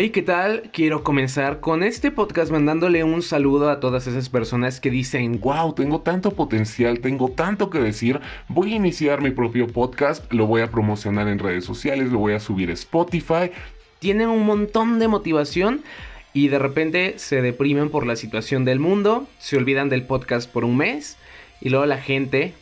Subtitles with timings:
[0.00, 0.70] Hey, ¿qué tal?
[0.72, 5.74] Quiero comenzar con este podcast mandándole un saludo a todas esas personas que dicen, wow,
[5.74, 10.60] tengo tanto potencial, tengo tanto que decir, voy a iniciar mi propio podcast, lo voy
[10.60, 13.50] a promocionar en redes sociales, lo voy a subir a Spotify.
[13.98, 15.82] Tienen un montón de motivación
[16.32, 20.64] y de repente se deprimen por la situación del mundo, se olvidan del podcast por
[20.64, 21.16] un mes
[21.60, 22.54] y luego la gente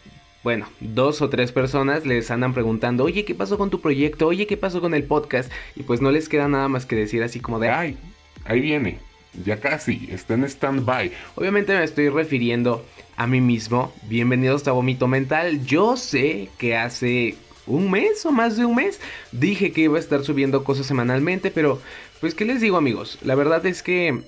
[0.47, 4.29] bueno, dos o tres personas les andan preguntando, oye, ¿qué pasó con tu proyecto?
[4.29, 5.51] Oye, ¿qué pasó con el podcast?
[5.75, 7.99] Y pues no les queda nada más que decir así como de, ay,
[8.45, 9.01] ahí viene,
[9.45, 11.11] ya casi, está en stand-by.
[11.35, 12.87] Obviamente me estoy refiriendo
[13.17, 13.93] a mí mismo.
[14.05, 15.67] Bienvenidos a Vomito Mental.
[15.67, 17.35] Yo sé que hace
[17.67, 19.01] un mes o más de un mes
[19.33, 21.81] dije que iba a estar subiendo cosas semanalmente, pero
[22.21, 23.19] pues, ¿qué les digo amigos?
[23.25, 24.23] La verdad es que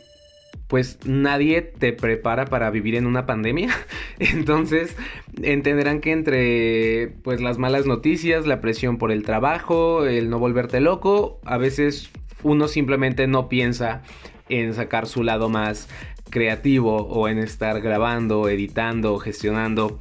[0.69, 3.71] pues nadie te prepara para vivir en una pandemia.
[4.19, 4.97] Entonces
[5.43, 10.81] entenderán que entre pues las malas noticias, la presión por el trabajo, el no volverte
[10.81, 12.11] loco, a veces
[12.43, 14.03] uno simplemente no piensa
[14.49, 15.89] en sacar su lado más
[16.31, 19.99] creativo o en estar grabando, editando, gestionando,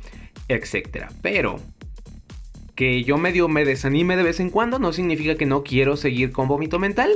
[0.49, 1.07] etc.
[1.21, 1.59] Pero
[2.77, 6.31] que yo medio me desanime de vez en cuando no significa que no quiero seguir
[6.31, 7.09] con vómito mental.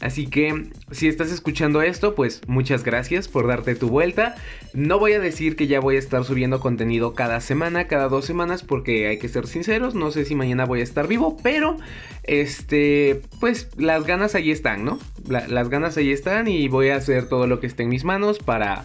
[0.00, 4.34] Así que si estás escuchando esto, pues muchas gracias por darte tu vuelta.
[4.74, 8.26] No voy a decir que ya voy a estar subiendo contenido cada semana, cada dos
[8.26, 11.78] semanas, porque hay que ser sinceros, no sé si mañana voy a estar vivo, pero
[12.24, 14.98] este, pues las ganas ahí están, ¿no?
[15.26, 18.38] las ganas ahí están y voy a hacer todo lo que esté en mis manos
[18.38, 18.84] para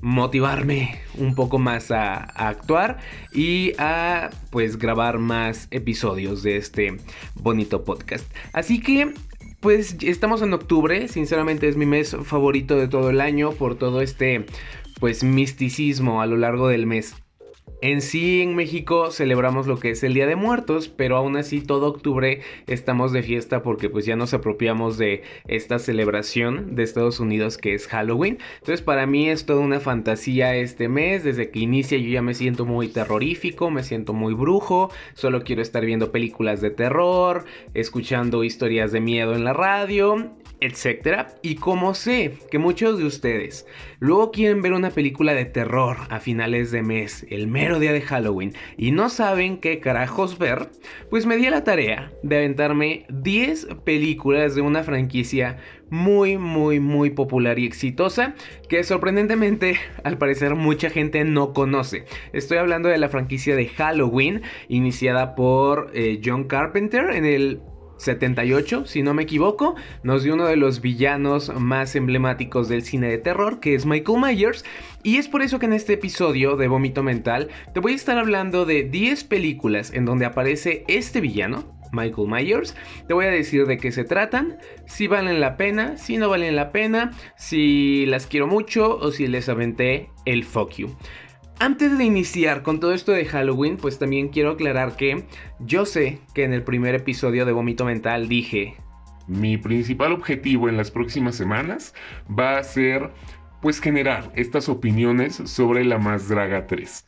[0.00, 2.98] motivarme un poco más a, actuar
[3.32, 6.96] y a pues grabar más episodios de este
[7.34, 8.24] bonito podcast.
[8.52, 9.12] Así que
[9.60, 14.00] pues estamos en octubre, sinceramente es mi mes favorito de todo el año por todo
[14.00, 14.46] este
[15.00, 17.14] pues misticismo a lo largo del mes.
[17.82, 21.60] En sí, en México celebramos lo que es el Día de Muertos, pero aún así
[21.60, 27.20] todo octubre estamos de fiesta porque pues ya nos apropiamos de esta celebración de Estados
[27.20, 28.38] Unidos que es Halloween.
[28.60, 32.32] Entonces para mí es toda una fantasía este mes, desde que inicia yo ya me
[32.32, 38.42] siento muy terrorífico, me siento muy brujo, solo quiero estar viendo películas de terror, escuchando
[38.42, 41.34] historias de miedo en la radio etcétera.
[41.42, 43.66] Y como sé que muchos de ustedes
[43.98, 48.00] luego quieren ver una película de terror a finales de mes, el mero día de
[48.00, 50.70] Halloween, y no saben qué carajos ver,
[51.10, 55.58] pues me di a la tarea de aventarme 10 películas de una franquicia
[55.90, 58.34] muy, muy, muy popular y exitosa
[58.68, 62.04] que sorprendentemente al parecer mucha gente no conoce.
[62.32, 67.60] Estoy hablando de la franquicia de Halloween iniciada por eh, John Carpenter en el
[67.98, 73.08] 78, si no me equivoco, nos dio uno de los villanos más emblemáticos del cine
[73.08, 74.64] de terror, que es Michael Myers.
[75.02, 78.18] Y es por eso que en este episodio de Vómito Mental te voy a estar
[78.18, 82.74] hablando de 10 películas en donde aparece este villano, Michael Myers.
[83.06, 86.56] Te voy a decir de qué se tratan, si valen la pena, si no valen
[86.56, 90.96] la pena, si las quiero mucho o si les aventé el fuck you.
[91.58, 95.24] Antes de iniciar con todo esto de Halloween, pues también quiero aclarar que
[95.58, 98.76] yo sé que en el primer episodio de Vómito Mental dije...
[99.26, 101.94] Mi principal objetivo en las próximas semanas
[102.28, 103.10] va a ser
[103.62, 107.06] pues generar estas opiniones sobre la Más Draga 3.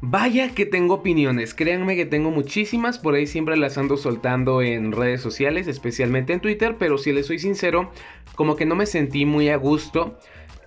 [0.00, 4.92] Vaya que tengo opiniones, créanme que tengo muchísimas, por ahí siempre las ando soltando en
[4.92, 7.90] redes sociales, especialmente en Twitter, pero si les soy sincero,
[8.34, 10.18] como que no me sentí muy a gusto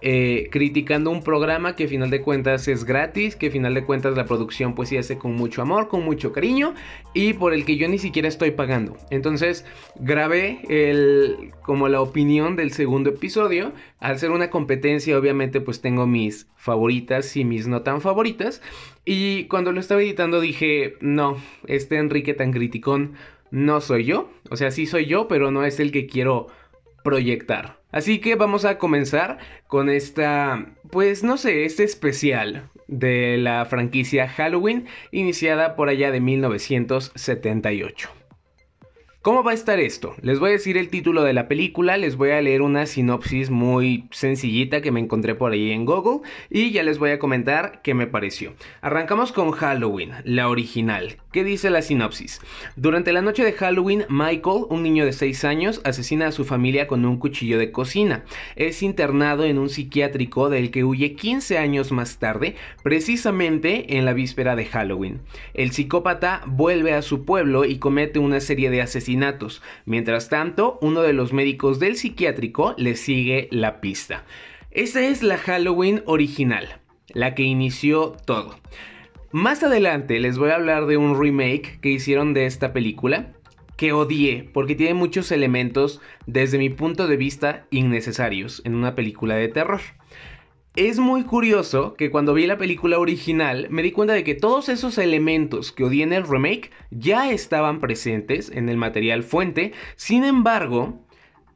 [0.01, 3.85] eh, criticando un programa que a final de cuentas es gratis, que a final de
[3.85, 6.75] cuentas la producción pues se hace con mucho amor, con mucho cariño
[7.13, 8.97] y por el que yo ni siquiera estoy pagando.
[9.09, 9.65] Entonces
[9.99, 13.73] grabé el, como la opinión del segundo episodio.
[13.99, 18.61] Al ser una competencia obviamente pues tengo mis favoritas y mis no tan favoritas.
[19.05, 23.13] Y cuando lo estaba editando dije, no, este Enrique tan criticón
[23.51, 24.29] no soy yo.
[24.49, 26.47] O sea, sí soy yo, pero no es el que quiero
[27.03, 27.79] proyectar.
[27.91, 29.37] Así que vamos a comenzar
[29.67, 36.19] con esta, pues no sé, este especial de la franquicia Halloween iniciada por allá de
[36.19, 38.14] 1978.
[39.25, 40.13] ¿Cómo va a estar esto?
[40.21, 43.49] Les voy a decir el título de la película, les voy a leer una sinopsis
[43.49, 47.81] muy sencillita que me encontré por ahí en Google y ya les voy a comentar
[47.81, 48.53] qué me pareció.
[48.81, 51.17] Arrancamos con Halloween, la original.
[51.31, 52.39] ¿Qué dice la sinopsis?
[52.75, 56.85] Durante la noche de Halloween, Michael, un niño de 6 años, asesina a su familia
[56.85, 58.25] con un cuchillo de cocina.
[58.55, 64.13] Es internado en un psiquiátrico del que huye 15 años más tarde, precisamente en la
[64.13, 65.21] víspera de Halloween.
[65.55, 69.14] El psicópata vuelve a su pueblo y comete una serie de asesinatos
[69.85, 74.23] Mientras tanto, uno de los médicos del psiquiátrico le sigue la pista.
[74.71, 76.79] Esa es la Halloween original,
[77.13, 78.59] la que inició todo.
[79.31, 83.31] Más adelante les voy a hablar de un remake que hicieron de esta película.
[83.77, 89.35] que odié, porque tiene muchos elementos, desde mi punto de vista, innecesarios en una película
[89.35, 89.81] de terror.
[90.75, 94.67] Es muy curioso que cuando vi la película original me di cuenta de que todos
[94.67, 100.25] esos elementos que odié en el remake ya estaban presentes en el material fuente, sin
[100.25, 100.99] embargo,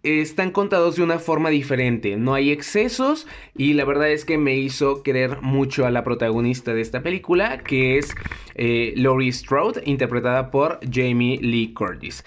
[0.04, 3.27] están contados de una forma diferente, no hay excesos
[3.57, 7.57] y la verdad es que me hizo querer mucho a la protagonista de esta película,
[7.57, 8.15] que es
[8.56, 12.24] eh, Laurie Strode, interpretada por Jamie Lee Curtis.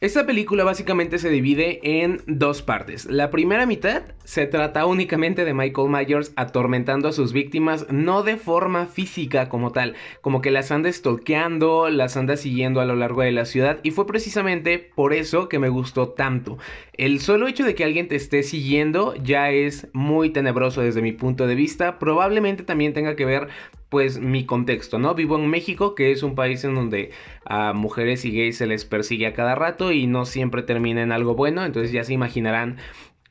[0.00, 3.06] Esta película básicamente se divide en dos partes.
[3.06, 8.36] La primera mitad se trata únicamente de Michael Myers atormentando a sus víctimas, no de
[8.36, 13.22] forma física como tal, como que las anda stalkeando, las anda siguiendo a lo largo
[13.22, 16.58] de la ciudad y fue precisamente por eso que me gustó tanto.
[16.92, 21.12] El solo hecho de que alguien te esté siguiendo ya es muy tenebroso desde mi
[21.12, 23.48] punto de vista, probablemente también tenga que ver
[23.88, 25.14] pues mi contexto, ¿no?
[25.14, 27.10] Vivo en México, que es un país en donde
[27.44, 31.12] a mujeres y gays se les persigue a cada rato y no siempre termina en
[31.12, 32.78] algo bueno, entonces ya se imaginarán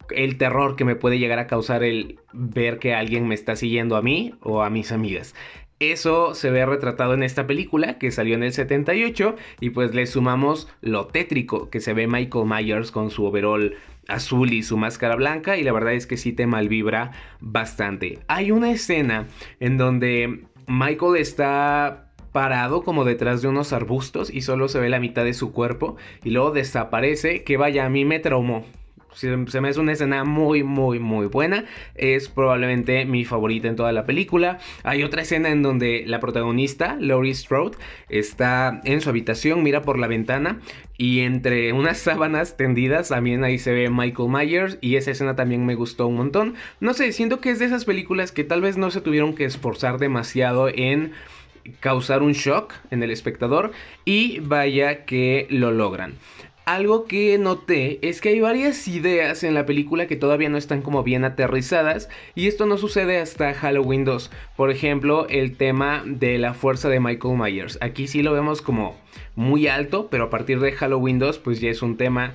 [0.09, 3.95] el terror que me puede llegar a causar el ver que alguien me está siguiendo
[3.95, 5.35] a mí o a mis amigas.
[5.79, 10.05] Eso se ve retratado en esta película que salió en el 78 y pues le
[10.05, 13.75] sumamos lo tétrico que se ve Michael Myers con su overall
[14.07, 18.19] azul y su máscara blanca y la verdad es que sí te malvibra bastante.
[18.27, 19.27] Hay una escena
[19.59, 24.99] en donde Michael está parado como detrás de unos arbustos y solo se ve la
[24.99, 28.65] mitad de su cuerpo y luego desaparece que vaya a mí me traumó.
[29.15, 31.65] Se, me hace una escena muy, muy, muy buena.
[31.95, 34.59] Es probablemente mi favorita en toda la película.
[34.83, 37.77] Hay otra escena en donde la protagonista, Laurie Strode,
[38.09, 40.59] está en su habitación, mira por la ventana
[40.97, 45.65] y entre unas sábanas tendidas también ahí se ve Michael Myers y esa escena también
[45.65, 46.55] me gustó un montón.
[46.79, 49.45] No sé, siento que es de esas películas que tal vez no se tuvieron que
[49.45, 51.11] esforzar demasiado en
[51.79, 53.71] causar un shock en el espectador
[54.05, 56.15] y vaya que lo logran.
[56.65, 60.81] Algo que noté es que hay varias ideas en la película que todavía no están
[60.81, 64.31] como bien aterrizadas y esto no sucede hasta Halloween 2.
[64.55, 67.77] Por ejemplo, el tema de la fuerza de Michael Myers.
[67.81, 68.95] Aquí sí lo vemos como
[69.35, 72.33] muy alto, pero a partir de Halloween 2 pues ya es un tema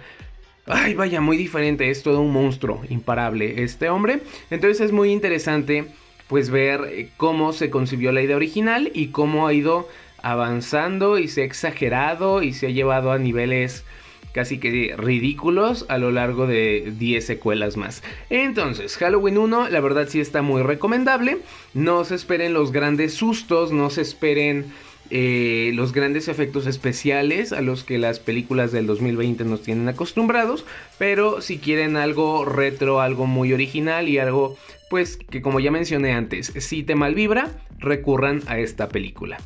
[0.70, 4.20] Ay, vaya, muy diferente, es todo un monstruo imparable este hombre.
[4.50, 5.86] Entonces es muy interesante
[6.26, 9.88] pues ver eh, cómo se concibió la idea original y cómo ha ido
[10.22, 13.86] avanzando y se ha exagerado y se ha llevado a niveles
[14.32, 18.02] casi que ridículos a lo largo de 10 secuelas más.
[18.30, 21.38] Entonces, Halloween 1, la verdad sí está muy recomendable.
[21.74, 24.66] No se esperen los grandes sustos, no se esperen
[25.10, 30.64] eh, los grandes efectos especiales a los que las películas del 2020 nos tienen acostumbrados.
[30.98, 34.56] Pero si quieren algo retro, algo muy original y algo,
[34.90, 39.38] pues que como ya mencioné antes, si te malvibra, recurran a esta película.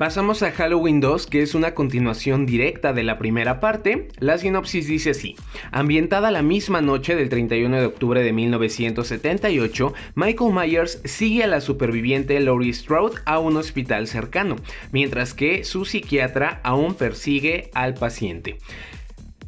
[0.00, 4.08] Pasamos a Halloween 2, que es una continuación directa de la primera parte.
[4.18, 5.36] La sinopsis dice así.
[5.72, 11.60] Ambientada la misma noche del 31 de octubre de 1978, Michael Myers sigue a la
[11.60, 14.56] superviviente Laurie Strode a un hospital cercano,
[14.90, 18.56] mientras que su psiquiatra aún persigue al paciente.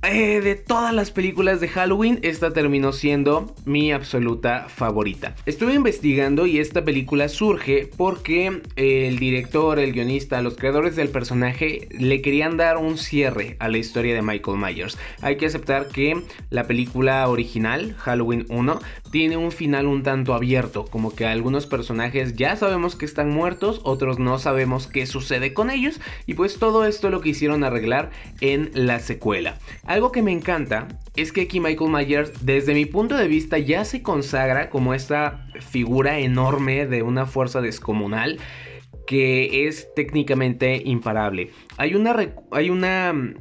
[0.04, 5.36] Eh, de todas las películas de Halloween, esta terminó siendo mi absoluta favorita.
[5.46, 11.86] Estuve investigando y esta película surge porque el director, el guionista, los creadores del personaje
[11.92, 14.98] le querían dar un cierre a la historia de Michael Myers.
[15.20, 18.80] Hay que aceptar que la película original, Halloween 1,
[19.12, 23.80] tiene un final un tanto abierto, como que algunos personajes ya sabemos que están muertos,
[23.84, 28.10] otros no sabemos qué sucede con ellos, y pues todo esto lo quisieron arreglar
[28.40, 29.58] en la secuela.
[29.92, 33.84] Algo que me encanta es que aquí Michael Myers, desde mi punto de vista, ya
[33.84, 38.38] se consagra como esta figura enorme de una fuerza descomunal
[39.06, 41.50] que es técnicamente imparable.
[41.76, 42.16] Hay una,
[42.52, 43.34] hay una,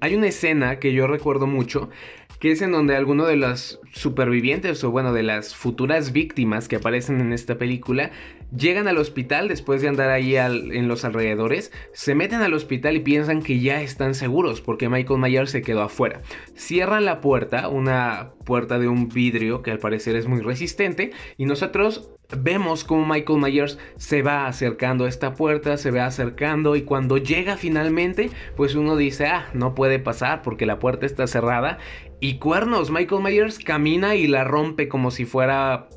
[0.00, 1.90] hay una escena que yo recuerdo mucho
[2.40, 6.76] que es en donde alguno de los supervivientes o bueno de las futuras víctimas que
[6.76, 8.10] aparecen en esta película
[8.54, 13.00] Llegan al hospital después de andar ahí en los alrededores, se meten al hospital y
[13.00, 16.22] piensan que ya están seguros porque Michael Myers se quedó afuera.
[16.54, 21.46] Cierran la puerta, una puerta de un vidrio que al parecer es muy resistente y
[21.46, 26.82] nosotros vemos como Michael Myers se va acercando a esta puerta, se va acercando y
[26.82, 31.78] cuando llega finalmente, pues uno dice, ah, no puede pasar porque la puerta está cerrada.
[32.20, 35.88] Y cuernos, Michael Myers camina y la rompe como si fuera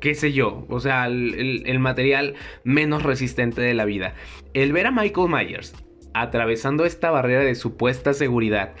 [0.00, 4.14] qué sé yo, o sea, el, material menos resistente de la vida.
[4.54, 5.74] El ver a Michael Myers
[6.14, 8.72] atravesando esta barrera de supuesta seguridad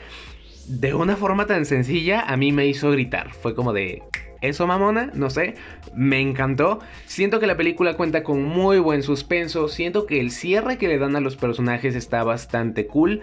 [0.66, 3.32] de una forma tan sencilla a mí me hizo gritar.
[3.32, 4.02] Fue como de,
[4.40, 5.54] eso mamona, no sé,
[5.94, 6.80] me encantó.
[7.06, 10.98] Siento que la película cuenta con muy buen suspenso, siento que el cierre que le
[10.98, 13.20] dan a los personajes está bastante cool.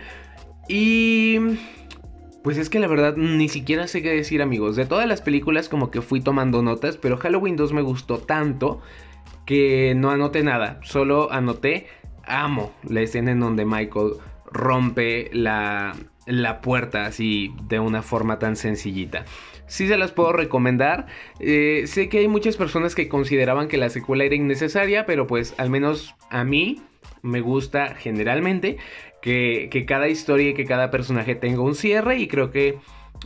[0.67, 1.39] Y...
[2.47, 4.77] Pues es que la verdad ni siquiera sé qué decir amigos.
[4.77, 8.79] De todas las películas como que fui tomando notas, pero Halloween 2 me gustó tanto
[9.45, 10.79] que no anoté nada.
[10.81, 11.87] Solo anoté,
[12.23, 14.13] amo la escena en donde Michael
[14.49, 15.93] rompe la,
[16.25, 19.25] la puerta así de una forma tan sencillita.
[19.65, 21.07] Sí se las puedo recomendar.
[21.41, 25.53] Eh, sé que hay muchas personas que consideraban que la secuela era innecesaria, pero pues
[25.57, 26.81] al menos a mí
[27.21, 28.77] me gusta generalmente
[29.21, 32.77] que, cada historia y que cada personaje tenga un cierre y creo que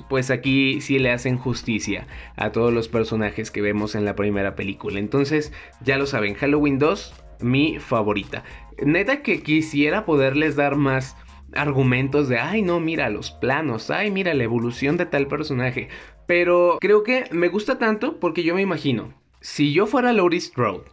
[0.09, 2.07] pues aquí sí le hacen justicia
[2.37, 4.99] a todos los personajes que vemos en la primera película.
[4.99, 8.43] Entonces, ya lo saben, Halloween 2, mi favorita.
[8.81, 11.17] Neta que quisiera poderles dar más
[11.53, 15.89] argumentos de, ay no, mira los planos, ay mira la evolución de tal personaje.
[16.25, 20.85] Pero creo que me gusta tanto porque yo me imagino, si yo fuera Laurie Strode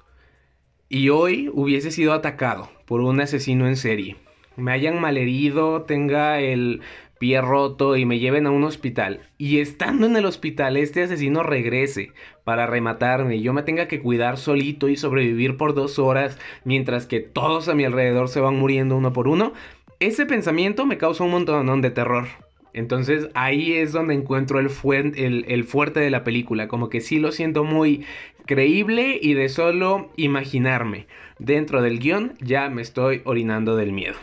[0.89, 4.17] y hoy hubiese sido atacado por un asesino en serie,
[4.59, 6.83] me hayan malherido, tenga el
[7.19, 11.43] pie roto y me lleven a un hospital y estando en el hospital este asesino
[11.43, 12.13] regrese
[12.45, 17.07] para rematarme y yo me tenga que cuidar solito y sobrevivir por dos horas mientras
[17.07, 19.53] que todos a mi alrededor se van muriendo uno por uno,
[20.01, 22.29] ese pensamiento me causa un montón de terror.
[22.73, 27.65] Entonces ahí es donde encuentro el, fuerte de la película, como que sí lo siento
[27.65, 28.05] muy
[28.47, 31.07] creíble y de solo imaginarme
[31.39, 34.17] dentro del guion ya me estoy orinando del miedo.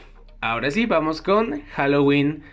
[0.46, 2.44] Ahora sí, vamos con Halloween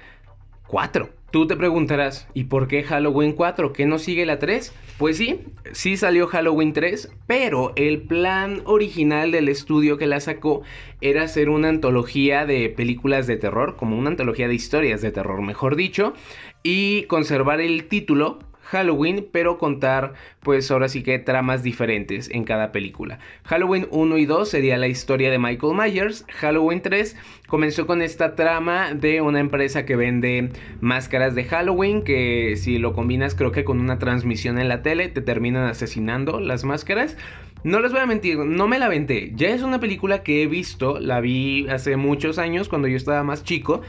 [0.66, 1.10] 4.
[1.30, 3.74] Tú te preguntarás, ¿y por qué Halloween 4?
[3.74, 4.74] ¿Qué no sigue la 3?
[4.96, 5.40] Pues sí,
[5.72, 10.62] sí salió Halloween 3, pero el plan original del estudio que la sacó
[11.02, 15.42] era hacer una antología de películas de terror, como una antología de historias de terror,
[15.42, 16.14] mejor dicho,
[16.62, 18.38] y conservar el título
[18.72, 23.18] Halloween, pero contar pues ahora sí que tramas diferentes en cada película.
[23.44, 27.16] Halloween 1 y 2 sería la historia de Michael Myers, Halloween 3
[27.48, 30.48] comenzó con esta trama de una empresa que vende
[30.80, 35.08] máscaras de Halloween, que si lo combinas creo que con una transmisión en la tele
[35.08, 37.18] te terminan asesinando las máscaras.
[37.64, 39.32] No les voy a mentir, no me la venté.
[39.36, 43.22] Ya es una película que he visto, la vi hace muchos años cuando yo estaba
[43.22, 43.82] más chico.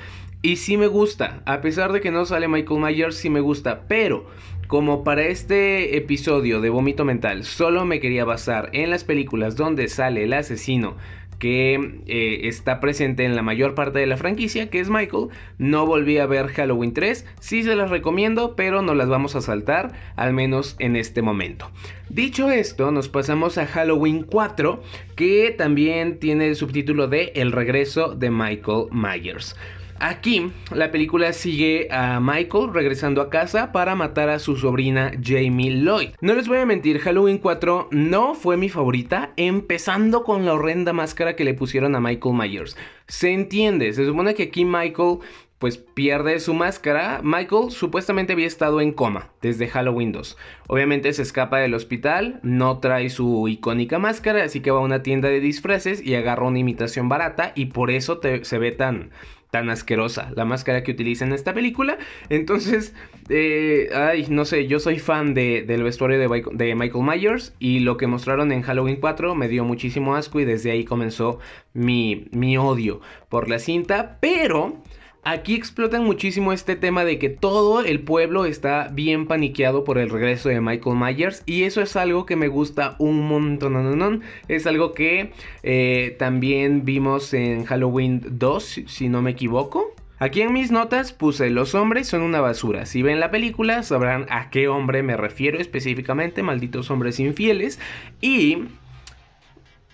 [0.45, 3.85] Y sí me gusta, a pesar de que no sale Michael Myers, sí me gusta,
[3.87, 4.27] pero
[4.67, 9.87] como para este episodio de Vómito Mental solo me quería basar en las películas donde
[9.87, 10.95] sale el asesino
[11.43, 15.27] que eh, está presente en la mayor parte de la franquicia, que es Michael.
[15.57, 19.41] No volví a ver Halloween 3, sí se las recomiendo, pero no las vamos a
[19.41, 21.69] saltar, al menos en este momento.
[22.07, 24.81] Dicho esto, nos pasamos a Halloween 4,
[25.17, 29.57] que también tiene el subtítulo de El regreso de Michael Myers.
[30.05, 35.77] Aquí la película sigue a Michael regresando a casa para matar a su sobrina Jamie
[35.77, 36.09] Lloyd.
[36.19, 40.91] No les voy a mentir, Halloween 4 no fue mi favorita, empezando con la horrenda
[40.91, 42.75] máscara que le pusieron a Michael Myers.
[43.07, 45.19] Se entiende, se supone que aquí Michael
[45.57, 47.21] pues pierde su máscara.
[47.23, 50.37] Michael supuestamente había estado en coma desde Halloween 2.
[50.67, 55.01] Obviamente se escapa del hospital, no trae su icónica máscara, así que va a una
[55.01, 59.11] tienda de disfraces y agarra una imitación barata y por eso se ve tan
[59.53, 61.99] tan asquerosa la máscara que utiliza en esta película.
[62.29, 62.95] Entonces,
[63.29, 67.95] eh, ay, no sé, yo soy fan del vestuario de, de, Michael Myers y lo
[67.95, 71.37] que mostraron en Halloween 4 me dio muchísimo asco y desde ahí comenzó
[71.75, 74.82] mi, mi odio por la cinta, pero...
[75.25, 80.09] Aquí explotan muchísimo este tema de que todo el pueblo está bien paniqueado por el
[80.09, 84.21] regreso de Michael Myers y eso es algo que me gusta un montón.
[84.49, 85.31] Es algo que
[85.63, 89.95] eh, también vimos en Halloween 2, si no me equivoco.
[90.19, 92.85] Aquí en mis notas puse los hombres son una basura.
[92.85, 97.79] Si ven la película sabrán a qué hombre me refiero específicamente, malditos hombres infieles.
[98.19, 98.65] Y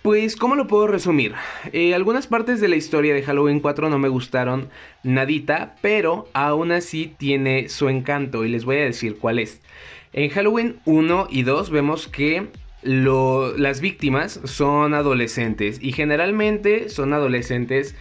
[0.01, 1.34] pues, ¿cómo lo puedo resumir?
[1.74, 4.70] Eh, algunas partes de la historia de Halloween 4 no me gustaron
[5.03, 9.62] nadita, pero aún así tiene su encanto y les voy a decir cuál es.
[10.13, 12.48] En Halloween 1 y 2 vemos que
[12.82, 17.96] las víctimas son adolescentes y generalmente son adolescentes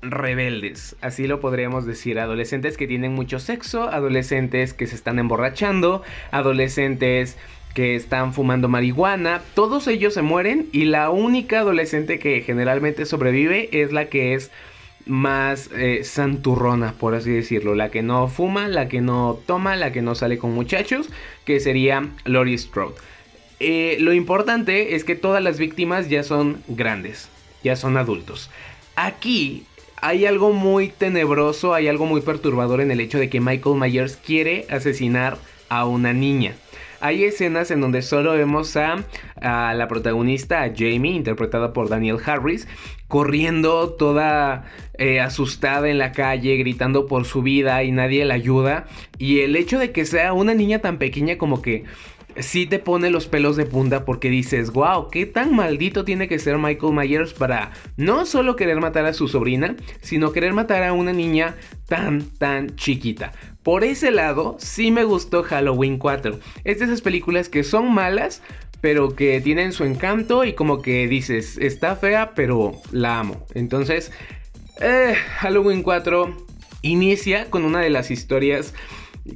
[0.00, 6.02] rebeldes, así lo podríamos decir, adolescentes que tienen mucho sexo, adolescentes que se están emborrachando,
[6.30, 7.36] adolescentes
[7.74, 13.68] que están fumando marihuana, todos ellos se mueren y la única adolescente que generalmente sobrevive
[13.72, 14.50] es la que es
[15.06, 19.92] más eh, santurrona, por así decirlo, la que no fuma, la que no toma, la
[19.92, 21.10] que no sale con muchachos,
[21.44, 22.94] que sería Lori Strode.
[23.60, 27.28] Eh, lo importante es que todas las víctimas ya son grandes,
[27.62, 28.50] ya son adultos.
[28.96, 29.66] Aquí
[30.00, 34.16] hay algo muy tenebroso, hay algo muy perturbador en el hecho de que Michael Myers
[34.16, 35.38] quiere asesinar
[35.68, 36.54] a una niña.
[37.04, 39.04] Hay escenas en donde solo vemos a,
[39.42, 42.66] la protagonista, a Jamie, interpretada por Daniel Harris,
[43.08, 44.64] corriendo toda
[44.96, 48.86] eh, asustada en la calle, gritando por su vida y nadie la ayuda.
[49.18, 51.84] Y el hecho de que sea una niña tan pequeña como que
[52.38, 56.38] sí te pone los pelos de punta porque dices, wow, qué tan maldito tiene que
[56.38, 60.92] ser Michael Myers para no solo querer matar a su sobrina, sino querer matar a
[60.92, 63.32] una niña tan, tan chiquita.
[63.62, 66.38] Por ese lado, sí me gustó Halloween 4.
[66.64, 68.42] Es de esas películas que son malas,
[68.80, 73.46] pero que tienen su encanto y como que dices, está fea, pero la amo.
[73.54, 74.12] Entonces,
[74.80, 76.36] eh, Halloween 4
[76.82, 78.74] inicia con una de las historias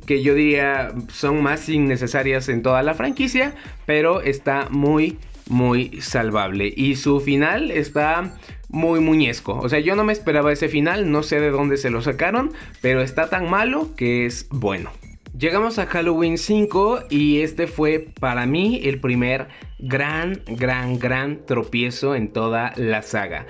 [0.06, 3.54] que yo diría son más innecesarias en toda la franquicia,
[3.86, 5.18] pero está muy,
[5.48, 6.72] muy salvable.
[6.76, 8.34] Y su final está
[8.68, 9.58] muy muñesco.
[9.58, 12.52] O sea, yo no me esperaba ese final, no sé de dónde se lo sacaron,
[12.80, 14.90] pero está tan malo que es bueno.
[15.36, 19.46] Llegamos a Halloween 5 y este fue para mí el primer
[19.78, 23.46] gran, gran, gran tropiezo en toda la saga.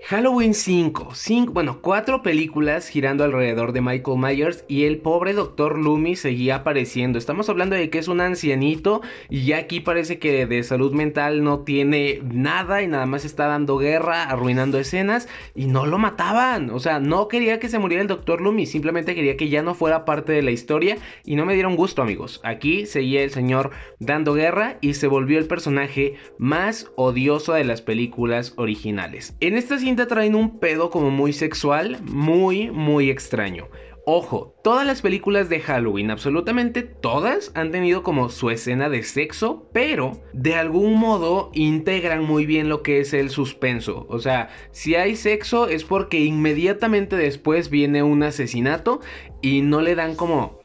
[0.00, 1.12] Halloween 5,
[1.50, 5.76] bueno, cuatro películas girando alrededor de Michael Myers y el pobre Dr.
[5.76, 7.18] Loomis seguía apareciendo.
[7.18, 11.42] Estamos hablando de que es un ancianito y ya aquí parece que de salud mental
[11.42, 16.70] no tiene nada y nada más está dando guerra, arruinando escenas y no lo mataban.
[16.70, 18.40] O sea, no quería que se muriera el Dr.
[18.40, 21.74] Loomis, simplemente quería que ya no fuera parte de la historia y no me dieron
[21.74, 22.40] gusto, amigos.
[22.44, 27.82] Aquí seguía el señor dando guerra y se volvió el personaje más odioso de las
[27.82, 29.36] películas originales.
[29.40, 29.58] En
[29.96, 33.68] traen un pedo como muy sexual, muy, muy extraño.
[34.10, 39.68] Ojo, todas las películas de Halloween, absolutamente todas, han tenido como su escena de sexo,
[39.74, 44.06] pero de algún modo integran muy bien lo que es el suspenso.
[44.08, 49.00] O sea, si hay sexo es porque inmediatamente después viene un asesinato
[49.42, 50.57] y no le dan como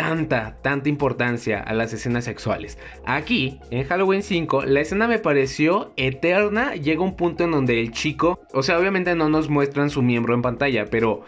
[0.00, 2.78] tanta, tanta importancia a las escenas sexuales.
[3.04, 6.74] Aquí, en Halloween 5, la escena me pareció eterna.
[6.74, 10.32] Llega un punto en donde el chico, o sea, obviamente no nos muestran su miembro
[10.34, 11.22] en pantalla, pero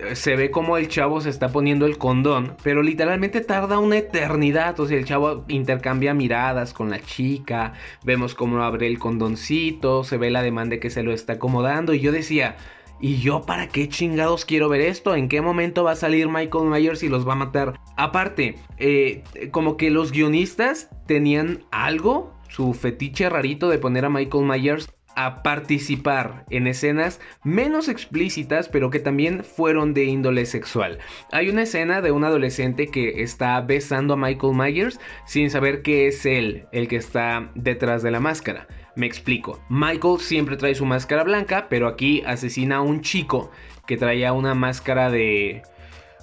[0.00, 3.98] eh, se ve como el chavo se está poniendo el condón, pero literalmente tarda una
[3.98, 4.80] eternidad.
[4.80, 10.16] O sea, el chavo intercambia miradas con la chica, vemos cómo abre el condoncito, se
[10.16, 11.94] ve la demanda que se lo está acomodando.
[11.94, 12.56] Y yo decía,
[13.00, 15.14] ¿Y yo para qué chingados quiero ver esto?
[15.14, 17.78] ¿En qué momento va a salir Michael Myers y los va a matar?
[17.96, 24.44] Aparte, eh, como que los guionistas tenían algo, su fetiche rarito de poner a Michael
[24.44, 30.98] Myers a participar en escenas menos explícitas, pero que también fueron de índole sexual.
[31.32, 36.06] Hay una escena de un adolescente que está besando a Michael Myers sin saber que
[36.06, 38.68] es él el que está detrás de la máscara.
[38.96, 39.60] Me explico.
[39.68, 43.50] Michael siempre trae su máscara blanca, pero aquí asesina a un chico
[43.86, 45.62] que traía una máscara de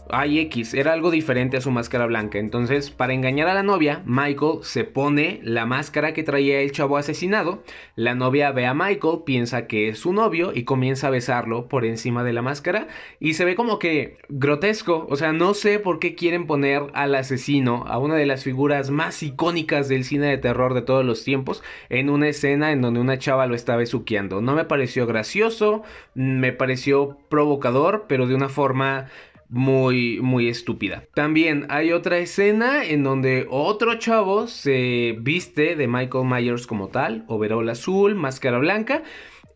[0.09, 2.37] Ay, X, era algo diferente a su máscara blanca.
[2.37, 6.97] Entonces, para engañar a la novia, Michael se pone la máscara que traía el chavo
[6.97, 7.63] asesinado.
[7.95, 11.85] La novia ve a Michael, piensa que es su novio y comienza a besarlo por
[11.85, 12.87] encima de la máscara.
[13.19, 15.07] Y se ve como que grotesco.
[15.09, 18.89] O sea, no sé por qué quieren poner al asesino, a una de las figuras
[18.89, 22.99] más icónicas del cine de terror de todos los tiempos, en una escena en donde
[22.99, 24.41] una chava lo está besuqueando.
[24.41, 29.07] No me pareció gracioso, me pareció provocador, pero de una forma
[29.53, 31.03] muy, muy estúpida.
[31.13, 37.23] También hay otra escena en donde otro chavo se viste de Michael Myers como tal,
[37.27, 39.03] overol azul, máscara blanca.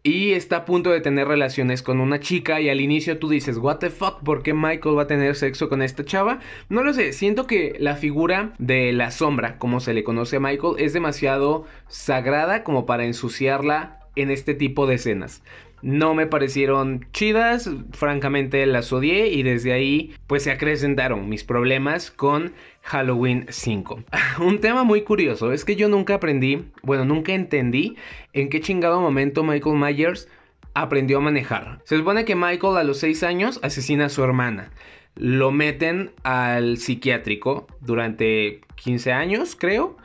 [0.04, 3.58] Y está a punto de tener relaciones con una chica y al inicio tú dices,
[3.58, 6.40] what the fuck, ¿por qué Michael va a tener sexo con esta chava?
[6.70, 10.40] No lo sé, siento que la figura de la sombra, como se le conoce a
[10.40, 15.44] Michael, es demasiado sagrada como para ensuciarla en este tipo de escenas
[15.82, 22.12] no me parecieron chidas, francamente las odié y desde ahí pues se acrecentaron mis problemas
[22.12, 24.04] con Halloween 5.
[24.40, 27.96] Un tema muy curioso es que yo nunca aprendí, bueno, nunca entendí
[28.34, 30.28] en qué chingado momento Michael Myers
[30.74, 31.80] aprendió a manejar.
[31.84, 34.72] Se supone que Michael a los 6 años asesina a su hermana.
[35.16, 39.97] Lo meten al psiquiátrico durante 15 años, creo.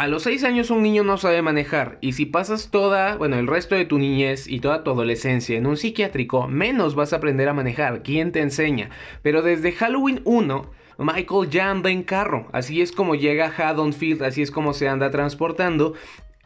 [0.00, 3.46] A los 6 años un niño no sabe manejar y si pasas toda, bueno, el
[3.46, 7.50] resto de tu niñez y toda tu adolescencia en un psiquiátrico, menos vas a aprender
[7.50, 8.02] a manejar.
[8.02, 8.88] ¿Quién te enseña?
[9.20, 12.48] Pero desde Halloween 1, Michael ya anda en carro.
[12.52, 15.92] Así es como llega a Haddonfield, así es como se anda transportando.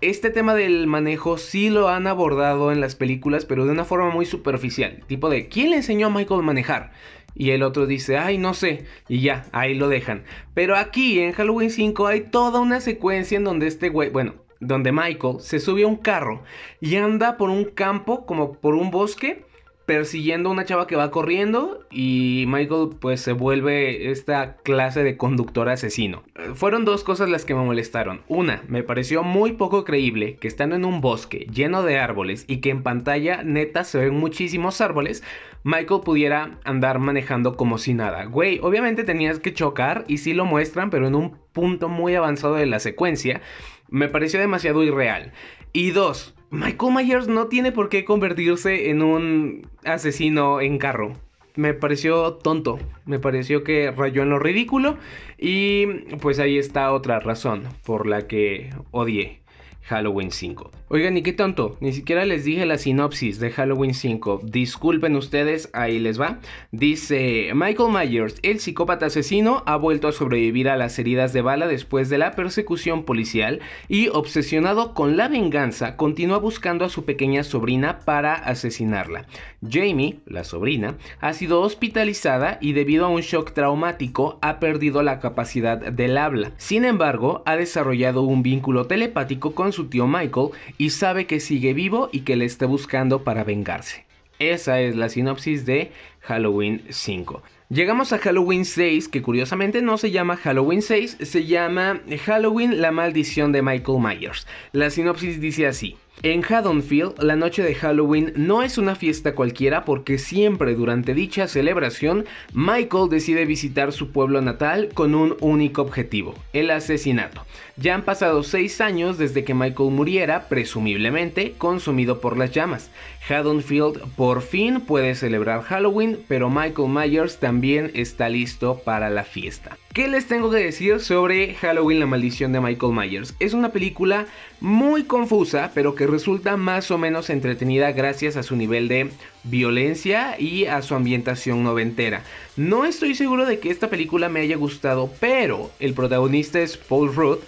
[0.01, 4.11] Este tema del manejo sí lo han abordado en las películas, pero de una forma
[4.11, 5.05] muy superficial.
[5.07, 6.91] Tipo de, ¿quién le enseñó a Michael a manejar?
[7.35, 8.85] Y el otro dice, ay, no sé.
[9.09, 10.25] Y ya, ahí lo dejan.
[10.55, 14.93] Pero aquí en Halloween 5 hay toda una secuencia en donde este güey, bueno, donde
[14.93, 16.43] Michael se sube a un carro
[16.81, 19.45] y anda por un campo, como por un bosque,
[19.87, 25.17] persiguiendo a una chava que va corriendo y Michael pues se vuelve esta clase de
[25.17, 26.23] conductor asesino.
[26.55, 28.23] Fueron dos cosas las que me molestaron.
[28.29, 32.59] Una, me pareció muy poco creíble que estando en un bosque lleno de árboles y
[32.59, 35.23] que en pantalla neta se ven muchísimos árboles,
[35.65, 38.25] Michael pudiera andar manejando como si nada.
[38.25, 42.55] Güey, obviamente tenías que chocar y sí lo muestran, pero en un punto muy avanzado
[42.55, 43.43] de la secuencia.
[43.89, 45.33] Me pareció demasiado irreal.
[45.73, 51.13] Y dos, Michael Myers no tiene por qué convertirse en un asesino en carro.
[51.57, 54.97] Me pareció tonto, me pareció que rayó en lo ridículo
[55.37, 55.87] y
[56.21, 59.41] pues ahí está otra razón por la que odié
[59.87, 60.71] Halloween 5.
[60.89, 61.77] Oigan, ¿y qué tonto?
[61.81, 64.41] Ni siquiera les dije la sinopsis de Halloween 5.
[64.45, 66.39] Disculpen ustedes, ahí les va.
[66.73, 71.67] Dice, Michael Myers, el psicópata asesino, ha vuelto a sobrevivir a las heridas de bala
[71.67, 77.45] después de la persecución policial y, obsesionado con la venganza, continúa buscando a su pequeña
[77.45, 79.27] sobrina para asesinarla.
[79.69, 85.21] Jamie, la sobrina, ha sido hospitalizada y debido a un shock traumático ha perdido la
[85.21, 86.53] capacidad del habla.
[86.57, 91.75] Sin embargo, ha desarrollado un vínculo telepático con su tío Michael y sabe que sigue
[91.75, 94.07] vivo y que le está buscando para vengarse.
[94.39, 97.43] Esa es la sinopsis de Halloween 5.
[97.71, 102.91] Llegamos a Halloween 6, que curiosamente no se llama Halloween 6, se llama Halloween la
[102.91, 104.47] maldición de Michael Myers.
[104.73, 105.97] La sinopsis dice así.
[106.23, 111.49] En Haddonfield, la noche de Halloween no es una fiesta cualquiera porque siempre durante dicha
[111.49, 112.25] celebración,
[112.55, 117.45] Michael decide visitar su pueblo natal con un único objetivo, el asesinato.
[117.77, 122.91] Ya han pasado seis años desde que Michael muriera, presumiblemente consumido por las llamas.
[123.29, 129.77] Haddonfield por fin puede celebrar Halloween, pero Michael Myers también está listo para la fiesta.
[129.93, 133.35] ¿Qué les tengo que decir sobre Halloween la maldición de Michael Myers?
[133.39, 134.27] Es una película
[134.61, 139.11] muy confusa, pero resulta más o menos entretenida gracias a su nivel de
[139.45, 142.23] violencia y a su ambientación noventera.
[142.57, 147.15] No estoy seguro de que esta película me haya gustado, pero el protagonista es Paul
[147.15, 147.39] Rudd,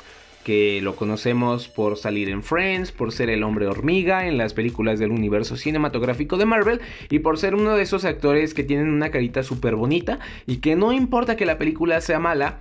[0.46, 5.00] que lo conocemos por salir en Friends, por ser el hombre hormiga en las películas
[5.00, 9.10] del universo cinematográfico de Marvel y por ser uno de esos actores que tienen una
[9.10, 12.60] carita súper bonita y que no importa que la película sea mala,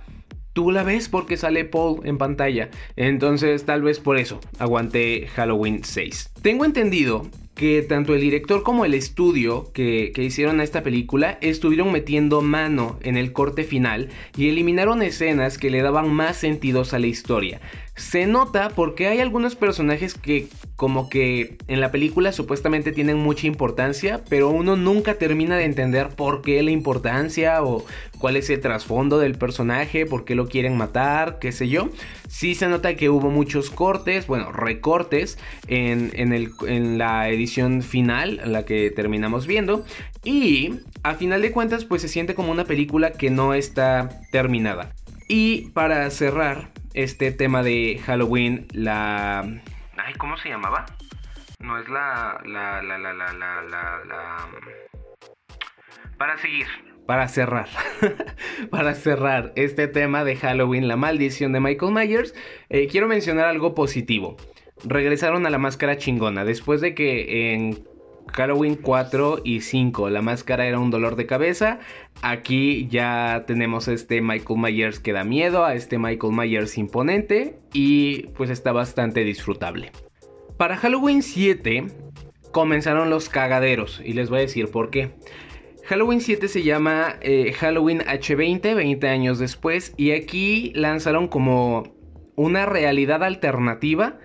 [0.56, 2.70] tú la ves porque sale Paul en pantalla.
[2.96, 6.30] Entonces tal vez por eso aguanté Halloween 6.
[6.40, 11.92] Tengo entendido que tanto el director como el estudio que, hicieron a esta película estuvieron
[11.92, 16.98] metiendo mano en el corte final y eliminaron escenas que le daban más sentidos a
[16.98, 17.60] la historia.
[17.96, 23.46] Se nota porque hay algunos personajes que como que en la película supuestamente tienen mucha
[23.46, 27.86] importancia, pero uno nunca termina de entender por qué la importancia o
[28.18, 31.88] cuál es el trasfondo del personaje, por qué lo quieren matar, qué sé yo.
[32.28, 38.66] Sí se nota que hubo muchos cortes, bueno, recortes en, en la edición final, la
[38.66, 39.86] que terminamos viendo.
[40.22, 44.92] Y a final de cuentas, pues se siente como una película que no está terminada.
[45.28, 49.40] Y para cerrar, este tema de Halloween, la...
[49.96, 50.86] Ay, ¿cómo se llamaba?
[51.60, 52.40] No es la...
[52.44, 52.82] La...
[52.82, 52.98] La...
[52.98, 53.12] La...
[53.12, 53.32] La...
[53.32, 53.62] La...
[53.62, 54.48] la,
[56.16, 56.66] Para seguir.
[57.06, 57.68] Para cerrar.
[58.70, 62.34] para cerrar este tema de Halloween, la maldición de Michael Myers,
[62.70, 64.36] eh, quiero mencionar algo positivo.
[64.84, 66.44] Regresaron a la máscara chingona.
[66.44, 67.86] Después de que en
[68.32, 70.10] Halloween 4 y 5.
[70.10, 71.78] La máscara era un dolor de cabeza.
[72.22, 78.28] Aquí ya tenemos este Michael Myers que da miedo, a este Michael Myers imponente y
[78.36, 79.92] pues está bastante disfrutable.
[80.56, 81.86] Para Halloween 7
[82.52, 85.10] comenzaron los cagaderos y les voy a decir por qué.
[85.84, 91.94] Halloween 7 se llama eh, Halloween H20, 20 años después, y aquí lanzaron como
[92.34, 94.18] una realidad alternativa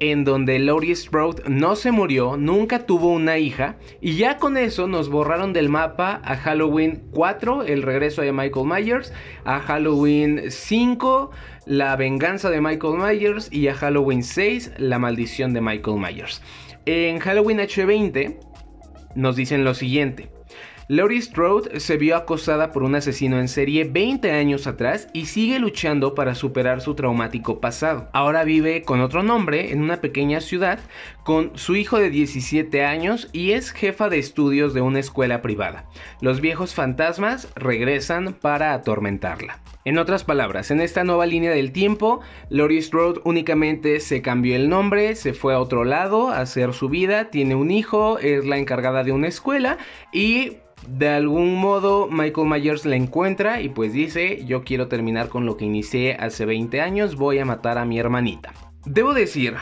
[0.00, 4.86] en donde Laurie Strode no se murió, nunca tuvo una hija, y ya con eso
[4.88, 9.12] nos borraron del mapa a Halloween 4, el regreso de Michael Myers,
[9.44, 11.30] a Halloween 5,
[11.66, 16.42] la venganza de Michael Myers, y a Halloween 6, la maldición de Michael Myers.
[16.86, 18.38] En Halloween H20
[19.14, 20.33] nos dicen lo siguiente.
[20.86, 25.58] Laurie Strode se vio acosada por un asesino en serie 20 años atrás y sigue
[25.58, 28.10] luchando para superar su traumático pasado.
[28.12, 30.78] Ahora vive con otro nombre en una pequeña ciudad
[31.24, 35.88] con su hijo de 17 años y es jefa de estudios de una escuela privada.
[36.20, 39.60] Los viejos fantasmas regresan para atormentarla.
[39.86, 44.68] En otras palabras, en esta nueva línea del tiempo, Laurie Strode únicamente se cambió el
[44.68, 48.58] nombre, se fue a otro lado a hacer su vida, tiene un hijo, es la
[48.58, 49.78] encargada de una escuela
[50.12, 50.58] y
[50.88, 55.56] de algún modo Michael Myers la encuentra y pues dice, yo quiero terminar con lo
[55.56, 58.52] que inicié hace 20 años, voy a matar a mi hermanita.
[58.86, 59.54] Debo decir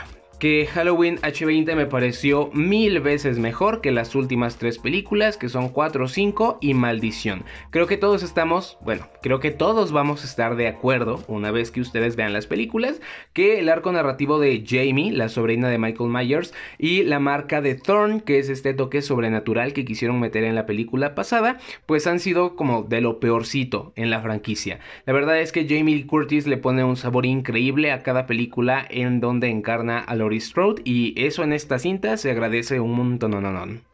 [0.43, 5.69] que Halloween H20 me pareció mil veces mejor que las últimas tres películas, que son
[5.69, 7.45] 4, 5 y Maldición.
[7.69, 11.71] Creo que todos estamos, bueno, creo que todos vamos a estar de acuerdo, una vez
[11.71, 12.99] que ustedes vean las películas,
[13.31, 17.75] que el arco narrativo de Jamie, la sobrina de Michael Myers, y la marca de
[17.75, 22.19] Thorn, que es este toque sobrenatural que quisieron meter en la película pasada, pues han
[22.19, 24.81] sido como de lo peorcito en la franquicia.
[25.05, 29.21] La verdad es que Jamie Curtis le pone un sabor increíble a cada película en
[29.21, 33.23] donde encarna a Strode y eso en esta cinta se agradece un montón.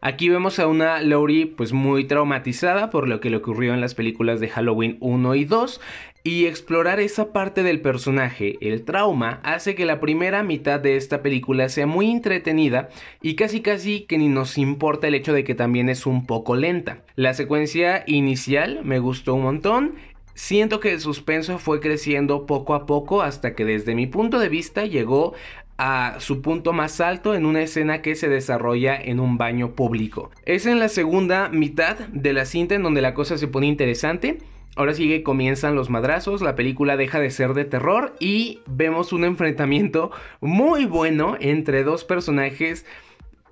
[0.01, 3.93] Aquí vemos a una Laurie pues muy traumatizada por lo que le ocurrió en las
[3.93, 5.81] películas de Halloween 1 y 2
[6.23, 11.21] y explorar esa parte del personaje, el trauma, hace que la primera mitad de esta
[11.21, 12.89] película sea muy entretenida
[13.21, 16.55] y casi casi que ni nos importa el hecho de que también es un poco
[16.55, 17.03] lenta.
[17.15, 19.95] La secuencia inicial me gustó un montón
[20.39, 24.47] Siento que el suspenso fue creciendo poco a poco hasta que desde mi punto de
[24.47, 25.33] vista llegó
[25.79, 30.29] a su punto más alto en una escena que se desarrolla en un baño público.
[30.45, 34.39] Es en la segunda mitad de la cinta en donde la cosa se pone interesante.
[34.75, 39.23] Ahora sigue, comienzan los madrazos, la película deja de ser de terror y vemos un
[39.23, 40.11] enfrentamiento
[40.41, 42.85] muy bueno entre dos personajes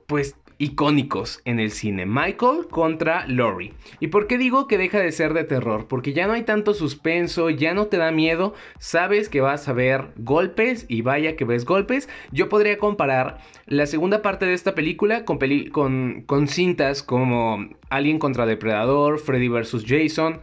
[0.05, 2.05] pues icónicos en el cine.
[2.05, 3.73] Michael contra Laurie.
[3.99, 5.87] ¿Y por qué digo que deja de ser de terror?
[5.87, 9.73] Porque ya no hay tanto suspenso, ya no te da miedo, sabes que vas a
[9.73, 12.09] ver golpes y vaya que ves golpes.
[12.31, 19.19] Yo podría comparar la segunda parte de esta película con, cintas como Alien contra Depredador,
[19.19, 19.85] Freddy vs.
[19.85, 20.39] Jason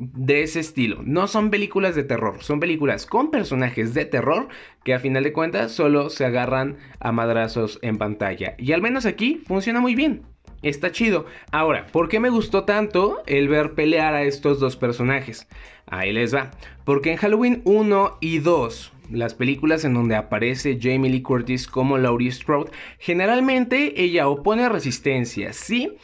[0.00, 1.02] de ese estilo.
[1.04, 4.48] No son películas de terror, son películas con personajes de terror
[4.82, 8.54] que a final de cuentas solo se agarran a madrazos en pantalla.
[8.58, 10.22] Y al menos aquí funciona muy bien.
[10.62, 11.26] Está chido.
[11.52, 15.46] Ahora, ¿por qué me gustó tanto el ver pelear a estos dos personajes?
[15.86, 16.50] Ahí les va.
[16.84, 21.98] Porque en Halloween 1 y 2 las películas en donde aparece Jamie Lee Curtis como
[21.98, 25.96] Laurie Strode, generalmente ella opone resistencia, ¿sí?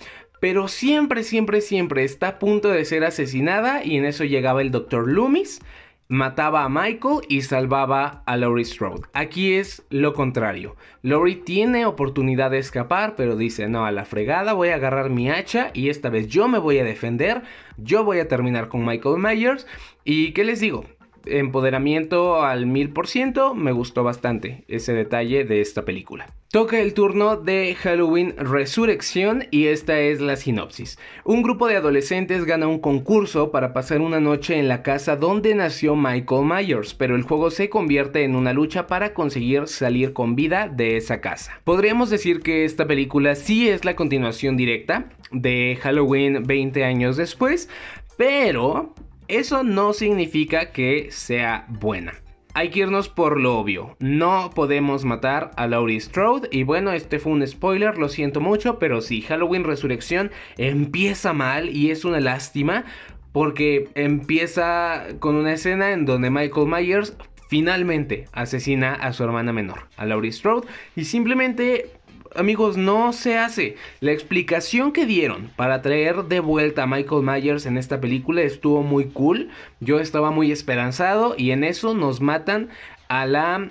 [0.46, 4.70] Pero siempre, siempre, siempre está a punto de ser asesinada y en eso llegaba el
[4.70, 5.08] Dr.
[5.08, 5.60] Loomis,
[6.06, 9.02] mataba a Michael y salvaba a Laurie Strode.
[9.12, 10.76] Aquí es lo contrario.
[11.02, 15.28] Laurie tiene oportunidad de escapar, pero dice, no, a la fregada voy a agarrar mi
[15.28, 17.42] hacha y esta vez yo me voy a defender,
[17.76, 19.66] yo voy a terminar con Michael Myers.
[20.04, 20.84] ¿Y qué les digo?
[21.26, 26.26] Empoderamiento al mil por ciento, me gustó bastante ese detalle de esta película.
[26.52, 30.98] Toca el turno de Halloween Resurrección y esta es la sinopsis.
[31.24, 35.54] Un grupo de adolescentes gana un concurso para pasar una noche en la casa donde
[35.54, 40.36] nació Michael Myers, pero el juego se convierte en una lucha para conseguir salir con
[40.36, 41.60] vida de esa casa.
[41.64, 47.68] Podríamos decir que esta película sí es la continuación directa de Halloween 20 años después,
[48.16, 48.94] pero
[49.28, 52.14] eso no significa que sea buena.
[52.54, 53.96] Hay que irnos por lo obvio.
[54.00, 56.48] No podemos matar a Laurie Strode.
[56.50, 58.78] Y bueno, este fue un spoiler, lo siento mucho.
[58.78, 62.86] Pero sí, Halloween Resurrección empieza mal y es una lástima.
[63.32, 67.14] Porque empieza con una escena en donde Michael Myers
[67.48, 70.66] finalmente asesina a su hermana menor, a Laurie Strode.
[70.96, 71.90] Y simplemente
[72.38, 73.76] amigos, no se hace.
[74.00, 78.82] La explicación que dieron para traer de vuelta a Michael Myers en esta película estuvo
[78.82, 79.50] muy cool.
[79.80, 82.68] Yo estaba muy esperanzado y en eso nos matan
[83.08, 83.70] a la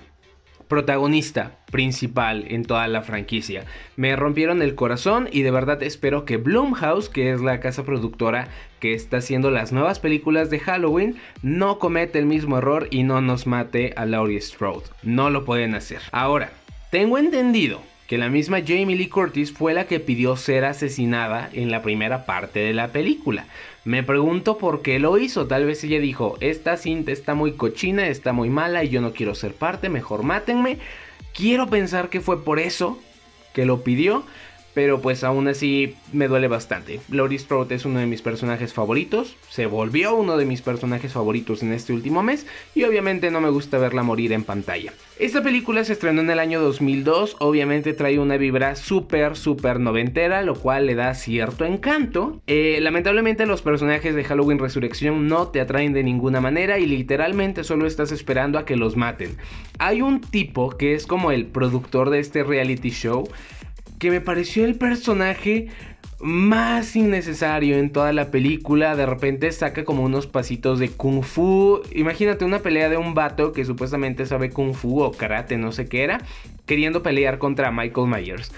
[0.68, 3.66] protagonista principal en toda la franquicia.
[3.96, 8.48] Me rompieron el corazón y de verdad espero que Blumhouse, que es la casa productora
[8.80, 13.22] que está haciendo las nuevas películas de Halloween, no cometa el mismo error y no
[13.22, 14.86] nos mate a Laurie Strode.
[15.04, 16.02] No lo pueden hacer.
[16.12, 16.52] Ahora,
[16.92, 21.72] tengo entendido que la misma Jamie Lee Curtis fue la que pidió ser asesinada en
[21.72, 23.48] la primera parte de la película.
[23.84, 25.48] Me pregunto por qué lo hizo.
[25.48, 29.14] Tal vez ella dijo, esta cinta está muy cochina, está muy mala y yo no
[29.14, 30.78] quiero ser parte, mejor mátenme.
[31.34, 33.00] Quiero pensar que fue por eso
[33.54, 34.24] que lo pidió.
[34.76, 37.00] Pero pues aún así me duele bastante.
[37.10, 39.38] Laurie Strode es uno de mis personajes favoritos.
[39.50, 42.46] Se volvió uno de mis personajes favoritos en este último mes.
[42.76, 44.94] Y obviamente no me gusta verla morir en pantalla.
[45.18, 47.38] Esta película se estrenó en el año 2002.
[47.40, 50.42] Obviamente trae una vibra súper, súper noventera.
[50.42, 52.42] Lo cual le da cierto encanto.
[52.46, 56.80] Eh, lamentablemente los personajes de Halloween Resurrección no te atraen de ninguna manera.
[56.80, 59.38] Y literalmente solo estás esperando a que los maten.
[59.80, 63.26] Hay un tipo que es como el productor de este reality show
[64.00, 65.70] que me pareció el personaje
[66.20, 68.96] más innecesario en toda la película.
[68.96, 71.82] De repente saca como unos pasitos de kung fu.
[71.94, 75.88] Imagínate una pelea de un vato que supuestamente sabe kung fu o karate, no sé
[75.88, 76.22] qué era,
[76.66, 78.52] queriendo pelear contra Michael Myers.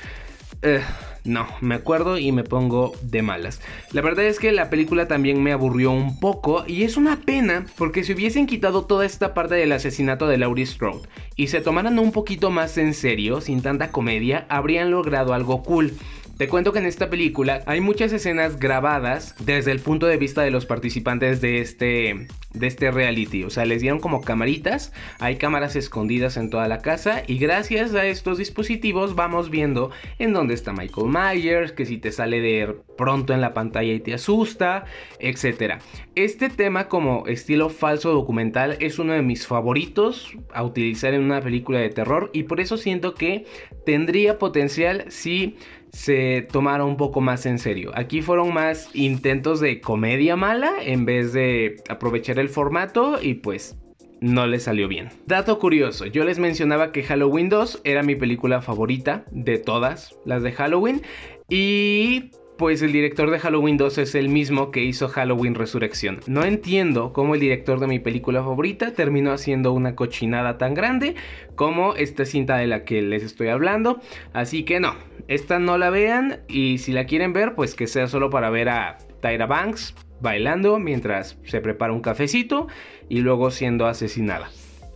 [0.61, 0.81] Eh,
[1.23, 3.59] no, me acuerdo y me pongo de malas.
[3.91, 7.65] La verdad es que la película también me aburrió un poco y es una pena
[7.77, 11.99] porque si hubiesen quitado toda esta parte del asesinato de Laurie Strode y se tomaran
[11.99, 15.93] un poquito más en serio, sin tanta comedia, habrían logrado algo cool.
[16.37, 20.43] Te cuento que en esta película hay muchas escenas grabadas desde el punto de vista
[20.43, 23.43] de los participantes de este, de este reality.
[23.43, 27.95] O sea, les dieron como camaritas, hay cámaras escondidas en toda la casa y gracias
[27.95, 32.75] a estos dispositivos vamos viendo en dónde está Michael Myers, que si te sale de
[32.97, 34.85] pronto en la pantalla y te asusta,
[35.19, 35.81] etc.
[36.13, 41.41] Este tema como estilo falso documental es uno de mis favoritos a utilizar en una
[41.41, 43.45] película de terror y por eso siento que
[43.87, 45.57] tendría potencial si
[45.97, 47.91] se tomara un poco más en serio.
[47.95, 53.79] Aquí fueron más intentos de comedia mala en vez de aprovechar el formato y pues
[54.21, 55.09] no le salió bien.
[55.25, 60.43] Dato curioso, yo les mencionaba que Halloween 2 era mi película favorita de todas las
[60.43, 61.01] de Halloween
[61.49, 66.19] y pues el director de Halloween 2 es el mismo que hizo Halloween Resurrección.
[66.27, 71.15] No entiendo cómo el director de mi película favorita terminó haciendo una cochinada tan grande
[71.55, 73.99] como esta cinta de la que les estoy hablando.
[74.33, 74.95] Así que no,
[75.27, 78.69] esta no la vean y si la quieren ver, pues que sea solo para ver
[78.69, 82.67] a Tyra Banks bailando mientras se prepara un cafecito
[83.09, 84.49] y luego siendo asesinada.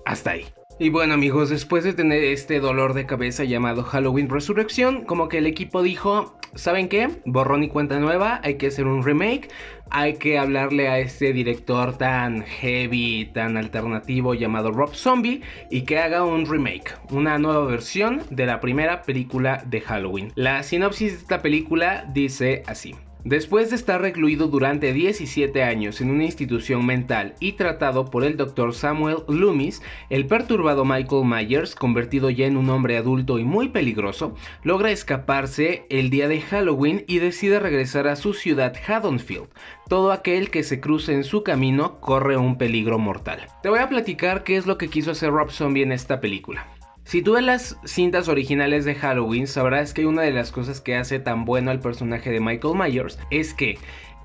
[0.05, 0.45] Hasta ahí.
[0.81, 5.37] Y bueno amigos, después de tener este dolor de cabeza llamado Halloween Resurrección, como que
[5.37, 7.07] el equipo dijo, ¿saben qué?
[7.23, 9.47] Borrón y cuenta nueva, hay que hacer un remake,
[9.91, 15.99] hay que hablarle a este director tan heavy, tan alternativo llamado Rob Zombie y que
[15.99, 20.31] haga un remake, una nueva versión de la primera película de Halloween.
[20.33, 22.95] La sinopsis de esta película dice así.
[23.23, 28.35] Después de estar recluido durante 17 años en una institución mental y tratado por el
[28.35, 28.73] Dr.
[28.73, 34.33] Samuel Loomis, el perturbado Michael Myers, convertido ya en un hombre adulto y muy peligroso,
[34.63, 39.49] logra escaparse el día de Halloween y decide regresar a su ciudad Haddonfield.
[39.87, 43.47] Todo aquel que se cruce en su camino corre un peligro mortal.
[43.61, 46.65] Te voy a platicar qué es lo que quiso hacer Rob Zombie en esta película.
[47.03, 50.95] Si tú ves las cintas originales de Halloween, sabrás que una de las cosas que
[50.95, 53.77] hace tan bueno al personaje de Michael Myers es que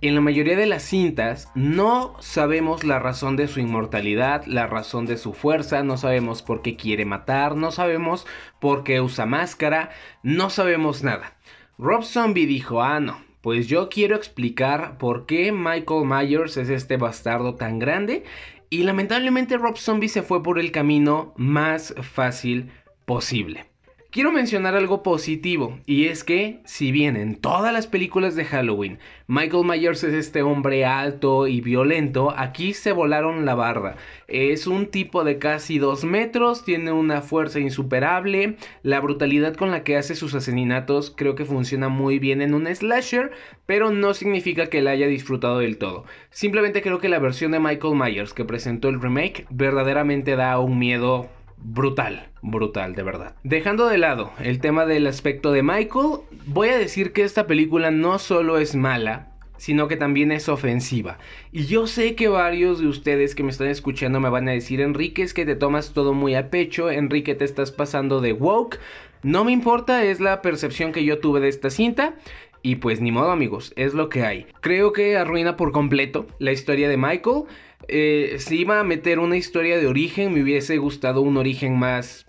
[0.02, 5.06] en la mayoría de las cintas no sabemos la razón de su inmortalidad, la razón
[5.06, 8.26] de su fuerza, no sabemos por qué quiere matar, no sabemos
[8.60, 9.90] por qué usa máscara,
[10.22, 11.34] no sabemos nada.
[11.78, 16.98] Rob Zombie dijo, ah no, pues yo quiero explicar por qué Michael Myers es este
[16.98, 18.24] bastardo tan grande
[18.70, 22.70] y lamentablemente Rob Zombie se fue por el camino más fácil
[23.04, 23.75] posible.
[24.16, 28.98] Quiero mencionar algo positivo, y es que, si bien en todas las películas de Halloween
[29.26, 33.96] Michael Myers es este hombre alto y violento, aquí se volaron la barra.
[34.26, 39.84] Es un tipo de casi 2 metros, tiene una fuerza insuperable, la brutalidad con la
[39.84, 43.32] que hace sus asesinatos creo que funciona muy bien en un slasher,
[43.66, 46.06] pero no significa que la haya disfrutado del todo.
[46.30, 50.78] Simplemente creo que la versión de Michael Myers que presentó el remake verdaderamente da un
[50.78, 53.34] miedo brutal, brutal, de verdad.
[53.42, 57.90] Dejando de lado el tema del aspecto de Michael, voy a decir que esta película
[57.90, 61.18] no solo es mala, sino que también es ofensiva.
[61.52, 64.80] Y yo sé que varios de ustedes que me están escuchando me van a decir,
[64.80, 68.78] Enrique, es que te tomas todo muy a pecho, Enrique, te estás pasando de woke.
[69.22, 72.14] No me importa, es la percepción que yo tuve de esta cinta.
[72.62, 74.46] Y pues ni modo amigos, es lo que hay.
[74.60, 77.44] Creo que arruina por completo la historia de Michael.
[77.88, 82.26] Eh, si iba a meter una historia de origen, me hubiese gustado un origen más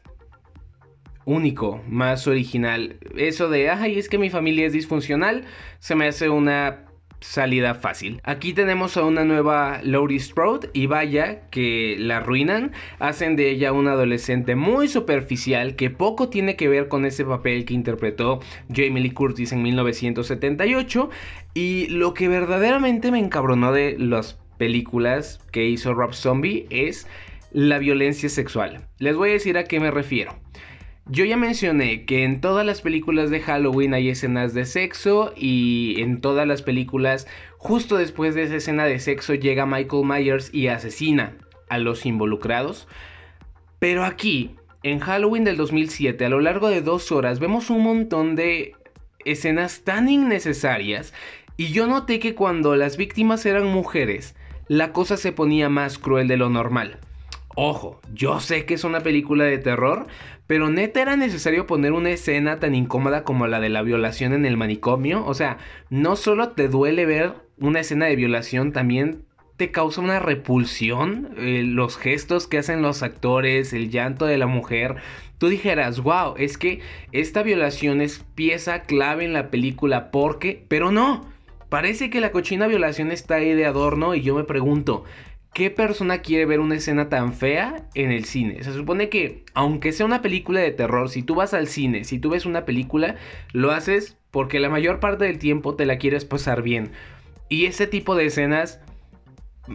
[1.26, 3.00] único, más original.
[3.16, 5.44] Eso de, ay, es que mi familia es disfuncional,
[5.80, 6.88] se me hace una
[7.20, 8.22] salida fácil.
[8.24, 13.74] Aquí tenemos a una nueva Laurie Strode y vaya que la arruinan, hacen de ella
[13.74, 18.40] una adolescente muy superficial que poco tiene que ver con ese papel que interpretó
[18.74, 21.10] Jamie Lee Curtis en 1978
[21.54, 27.08] y lo que verdaderamente me encabronó de las películas que hizo Rob Zombie es
[27.52, 28.88] la violencia sexual.
[29.00, 30.36] Les voy a decir a qué me refiero.
[31.10, 35.96] Yo ya mencioné que en todas las películas de Halloween hay escenas de sexo y
[36.00, 40.68] en todas las películas justo después de esa escena de sexo llega Michael Myers y
[40.68, 41.38] asesina
[41.70, 42.90] a los involucrados.
[43.80, 48.36] Pero aquí, en Halloween del 2007, a lo largo de dos horas vemos un montón
[48.36, 48.76] de
[49.24, 51.14] escenas tan innecesarias
[51.56, 54.36] y yo noté que cuando las víctimas eran mujeres,
[54.68, 57.00] la cosa se ponía más cruel de lo normal.
[57.56, 60.06] Ojo, yo sé que es una película de terror,
[60.46, 64.46] pero neta era necesario poner una escena tan incómoda como la de la violación en
[64.46, 65.26] el manicomio.
[65.26, 65.58] O sea,
[65.90, 69.24] no solo te duele ver una escena de violación, también
[69.58, 74.46] te causa una repulsión eh, los gestos que hacen los actores, el llanto de la
[74.46, 74.98] mujer.
[75.40, 80.92] Tú dijeras, wow, es que esta violación es pieza clave en la película porque, pero
[80.92, 81.26] no,
[81.70, 85.04] parece que la cochina violación está ahí de adorno y yo me pregunto,
[85.58, 88.64] ¿Qué persona quiere ver una escena tan fea en el cine?
[88.64, 92.20] Se supone que, aunque sea una película de terror, si tú vas al cine, si
[92.20, 93.16] tú ves una película,
[93.54, 96.92] lo haces porque la mayor parte del tiempo te la quieres pasar bien.
[97.50, 98.82] Y ese tipo de escenas,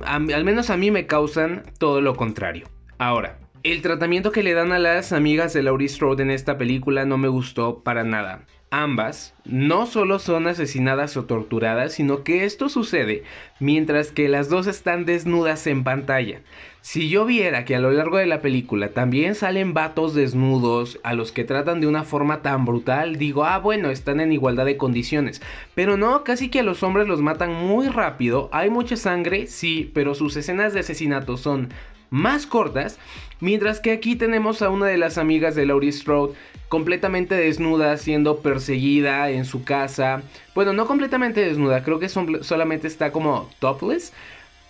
[0.05, 2.69] al menos a mí me causan todo lo contrario.
[2.99, 7.07] Ahora, el tratamiento que le dan a las amigas de Laurie Strode en esta película
[7.07, 12.69] no me gustó para nada ambas no solo son asesinadas o torturadas, sino que esto
[12.69, 13.23] sucede
[13.61, 16.41] mientras que las dos están desnudas en pantalla.
[16.81, 21.13] Si yo viera que a lo largo de la película también salen vatos desnudos a
[21.13, 24.79] los que tratan de una forma tan brutal, digo, ah, bueno, están en igualdad de
[24.79, 25.43] condiciones.
[25.75, 29.91] Pero no, casi que a los hombres los matan muy rápido, hay mucha sangre, sí,
[29.95, 31.69] pero sus escenas de asesinato son
[32.11, 32.99] más cortas,
[33.41, 36.35] mientras que aquí tenemos a una de las amigas de Laurie Strode
[36.73, 40.23] completamente desnuda, siendo perseguida en su casa.
[40.55, 44.15] Bueno, no completamente desnuda, creo que solamente está como topless.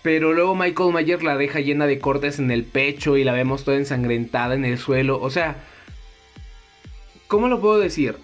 [0.02, 3.62] Pero luego Michael Mayer la deja llena de cortes en el pecho y la vemos
[3.62, 5.20] toda ensangrentada en el suelo.
[5.22, 5.62] O sea,
[7.28, 8.16] ¿cómo lo puedo decir?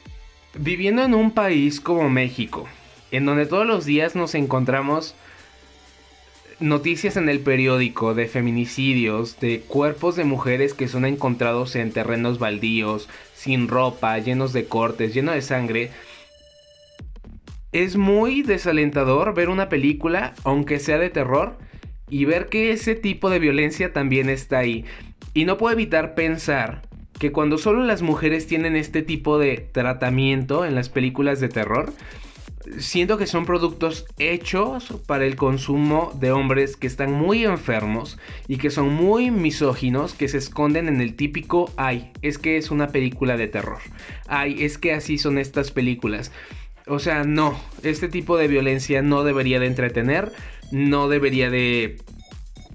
[0.59, 2.67] Viviendo en un país como México,
[3.13, 5.15] en donde todos los días nos encontramos
[6.61, 12.39] noticias en el periódico de feminicidios, de cuerpos de mujeres que son encontrados en terrenos
[12.39, 15.91] baldíos, sin ropa, llenos de cortes, llenos de sangre.
[17.73, 21.59] Es muy desalentador ver una película, aunque sea de terror,
[22.11, 24.85] y ver que ese tipo de violencia también está ahí.
[25.35, 26.83] Y no puedo evitar pensar
[27.19, 31.93] que cuando solo las mujeres tienen este tipo de tratamiento en las películas de terror,
[32.79, 38.59] siento que son productos hechos para el consumo de hombres que están muy enfermos y
[38.59, 42.89] que son muy misóginos, que se esconden en el típico, ay, es que es una
[42.89, 43.81] película de terror,
[44.27, 46.33] ay, es que así son estas películas.
[46.87, 50.33] O sea, no, este tipo de violencia no debería de entretener,
[50.71, 51.97] no debería de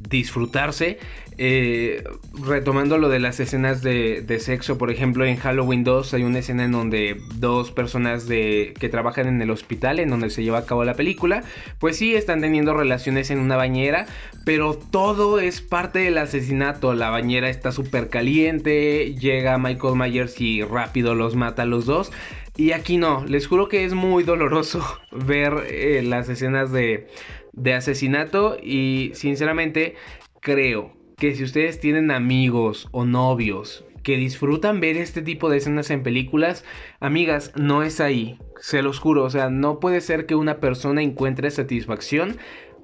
[0.10, 1.00] disfrutarse
[1.38, 6.40] eh, retomando lo de las escenas de, sexo, por ejemplo, en Halloween 2 hay una
[6.40, 10.60] escena en donde dos personas de, que trabajan en el hospital, en donde se lleva
[10.60, 11.44] a cabo la película,
[11.80, 14.06] pues sí, están teniendo relaciones en una bañera,
[14.46, 16.94] pero todo es parte del asesinato.
[16.94, 22.12] La bañera está súper caliente, llega Michael Myers y rápido los mata a los dos.
[22.56, 27.08] Y aquí no, les juro que es muy doloroso ver eh, las escenas de,
[27.54, 29.96] de asesinato y sinceramente
[30.40, 35.90] creo que si ustedes tienen amigos o novios que disfrutan ver este tipo de escenas
[35.90, 36.66] en películas,
[37.00, 41.02] amigas, no es ahí, se los juro, o sea, no puede ser que una persona
[41.02, 42.38] encuentre satisfacción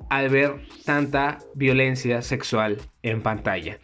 [0.10, 3.80] al ver tanta violencia sexual en pantalla.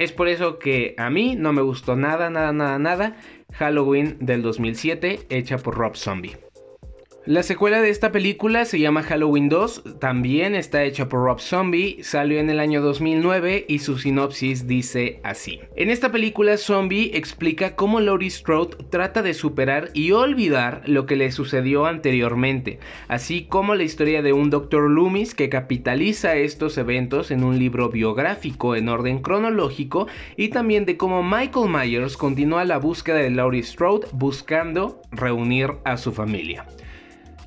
[0.00, 3.16] Es por eso que a mí no me gustó nada, nada, nada, nada
[3.52, 6.49] Halloween del 2007 hecha por Rob Zombie.
[7.30, 12.02] La secuela de esta película se llama Halloween 2, también está hecha por Rob Zombie,
[12.02, 15.60] salió en el año 2009 y su sinopsis dice así.
[15.76, 21.14] En esta película Zombie explica cómo Laurie Strode trata de superar y olvidar lo que
[21.14, 24.90] le sucedió anteriormente, así como la historia de un Dr.
[24.90, 30.96] Loomis que capitaliza estos eventos en un libro biográfico en orden cronológico y también de
[30.96, 36.66] cómo Michael Myers continúa la búsqueda de Laurie Strode buscando reunir a su familia.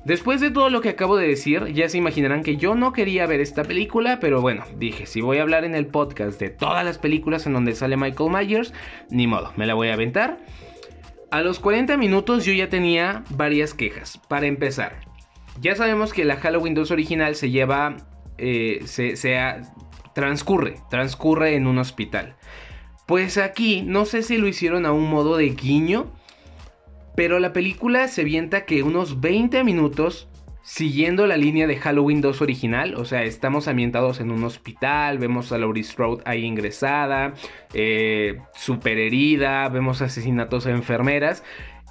[0.04, 3.26] Después de todo lo que acabo de decir, ya se imaginarán que yo no quería
[3.26, 6.84] ver esta película, pero bueno, dije, si voy a hablar en el podcast de todas
[6.84, 8.74] las películas en donde sale Michael Myers,
[9.08, 10.40] ni modo, me la voy a aventar.
[11.30, 14.20] A los 40 minutos yo ya tenía varias quejas.
[14.28, 15.00] Para empezar,
[15.60, 17.96] ya sabemos que la Halloween 2 original se lleva,
[18.36, 19.14] eh, se,
[20.14, 22.36] transcurre, transcurre en un hospital.
[23.06, 26.12] Pues aquí, no sé si lo hicieron a un modo de guiño
[27.14, 30.28] pero la película se vienta que unos 20 minutos
[30.64, 35.52] siguiendo la línea de Halloween 2 original, o sea, estamos ambientados en un hospital, vemos
[35.52, 37.34] a Laurie Strode ahí ingresada,
[37.74, 41.44] eh, super herida, vemos asesinatos a enfermeras,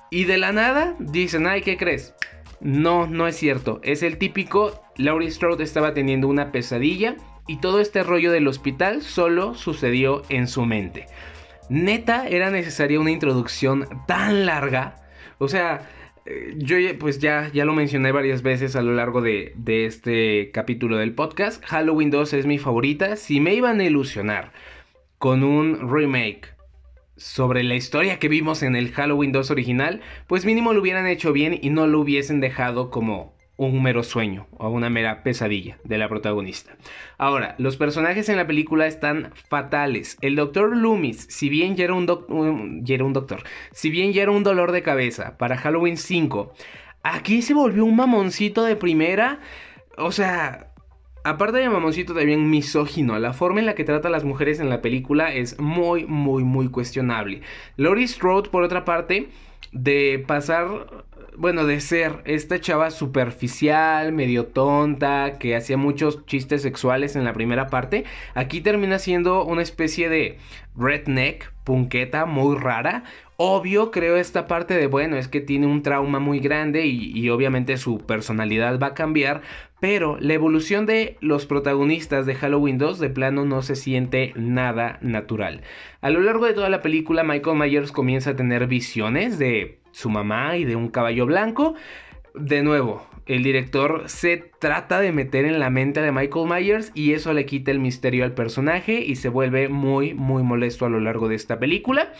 [0.09, 2.15] y de la nada dicen, ay, ¿qué crees?
[2.61, 7.15] No, no es cierto, es el típico, Laurie Strode estaba teniendo una pesadilla
[7.45, 11.05] y todo este rollo del hospital solo sucedió en su mente.
[11.69, 15.02] Neta, era necesaria una introducción tan larga
[15.37, 15.89] o sea,
[16.25, 20.51] eh, yo pues ya, ya lo mencioné varias veces a lo largo de, de, este
[20.51, 21.63] capítulo del podcast.
[21.65, 23.15] Halloween 2 es mi favorita.
[23.15, 24.53] Si me iban a ilusionar
[25.17, 26.53] con un remake
[27.17, 31.33] sobre la historia que vimos en el Halloween 2 original, pues mínimo lo hubieran hecho
[31.33, 35.97] bien y no lo hubiesen dejado como un mero sueño o una mera pesadilla de
[35.97, 36.75] la protagonista.
[37.17, 40.17] Ahora, los personajes en la película están fatales.
[40.21, 44.71] El doctor Loomis, si bien ya era un, doctor, si bien ya era un dolor
[44.71, 46.53] de cabeza para Halloween 5,
[47.03, 49.39] aquí se volvió un mamoncito de primera.
[49.97, 50.69] O sea,
[51.25, 54.69] Aparte de mamoncito también misógino, la forma en la que trata a las mujeres en
[54.69, 57.39] la película es muy, muy, muy cuestionable.
[57.77, 59.29] Laurie Strode, por otra parte,
[59.73, 61.03] de pasar
[61.35, 67.33] bueno, de ser esta chava superficial, medio tonta, que hacía muchos chistes sexuales en la
[67.33, 68.05] primera parte,
[68.35, 70.37] aquí termina siendo una especie de
[70.75, 73.03] redneck, punqueta, muy rara.
[73.45, 77.29] Obvio, creo esta parte de, bueno, es que tiene un trauma muy grande y, y
[77.29, 79.41] obviamente su personalidad va a cambiar,
[79.81, 84.97] pero la evolución de los protagonistas de Halloween 2 de plano no se siente nada
[85.01, 85.59] natural.
[85.99, 90.09] A lo largo de toda la película, Michael Myers comienza a tener visiones de su
[90.09, 91.75] mamá y de un caballo blanco.
[92.33, 97.11] De nuevo, el director se trata de meter en la mente de Michael Myers y
[97.11, 101.01] eso le quita el misterio al personaje y se vuelve muy, muy molesto a lo
[101.01, 102.13] largo de esta película.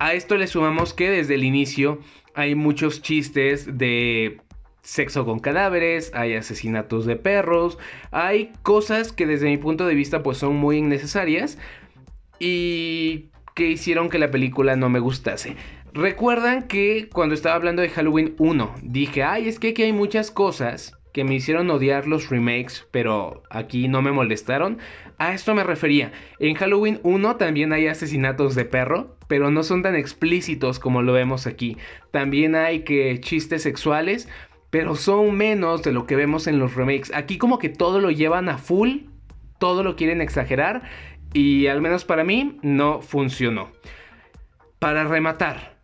[0.00, 1.98] A esto le sumamos que desde el inicio
[2.34, 4.40] hay muchos chistes de
[4.80, 7.76] sexo con cadáveres, hay asesinatos de perros,
[8.10, 11.58] hay cosas que desde mi punto de vista pues son muy innecesarias
[12.38, 15.56] y que hicieron que la película no me gustase.
[15.92, 20.30] Recuerdan que cuando estaba hablando de Halloween 1, dije, ay, es que aquí hay muchas
[20.30, 24.78] cosas que me hicieron odiar los remakes, pero aquí no me molestaron.
[25.18, 26.12] A esto me refería.
[26.38, 31.12] En Halloween 1 también hay asesinatos de perro, pero no son tan explícitos como lo
[31.12, 31.76] vemos aquí.
[32.10, 34.28] También hay que chistes sexuales,
[34.70, 37.12] pero son menos de lo que vemos en los remakes.
[37.14, 39.00] Aquí como que todo lo llevan a full,
[39.58, 40.82] todo lo quieren exagerar
[41.32, 43.68] y al menos para mí no funcionó.
[44.78, 45.79] Para rematar,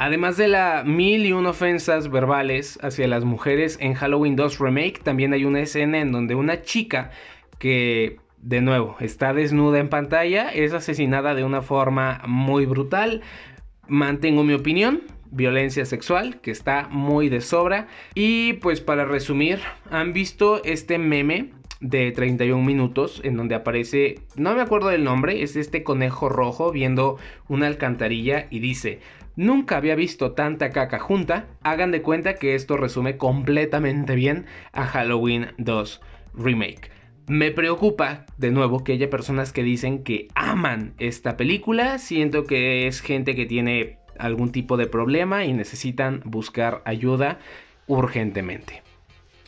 [0.00, 5.00] Además de la mil y una ofensas verbales hacia las mujeres en Halloween 2 Remake,
[5.02, 7.10] también hay una escena en donde una chica
[7.58, 13.20] que, de nuevo, está desnuda en pantalla, es asesinada de una forma muy brutal.
[13.88, 17.86] Mantengo mi opinión, violencia sexual, que está muy de sobra.
[18.14, 19.58] Y pues para resumir,
[19.90, 25.42] ¿han visto este meme de 31 minutos en donde aparece, no me acuerdo del nombre,
[25.42, 27.16] es este conejo rojo viendo
[27.48, 29.00] una alcantarilla y dice,
[29.40, 31.46] Nunca había visto tanta caca junta.
[31.62, 36.02] Hagan de cuenta que esto resume completamente bien a Halloween 2
[36.34, 36.90] Remake.
[37.26, 41.96] Me preocupa, de nuevo, que haya personas que dicen que aman esta película.
[41.96, 47.38] Siento que es gente que tiene algún tipo de problema y necesitan buscar ayuda
[47.86, 48.82] urgentemente.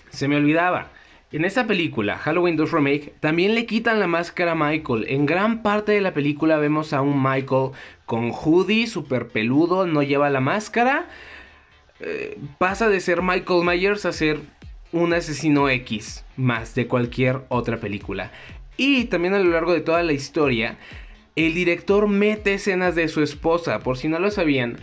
[0.08, 0.90] Se me olvidaba.
[1.32, 5.06] En esta película, Halloween 2 Remake, también le quitan la máscara a Michael.
[5.08, 7.70] En gran parte de la película vemos a un Michael
[8.04, 11.08] con hoodie, super peludo, no lleva la máscara.
[12.00, 14.40] Eh, pasa de ser Michael Myers a ser
[14.92, 18.30] un asesino X más de cualquier otra película.
[18.76, 20.76] Y también a lo largo de toda la historia,
[21.34, 24.76] el director mete escenas de su esposa, por si no lo sabían.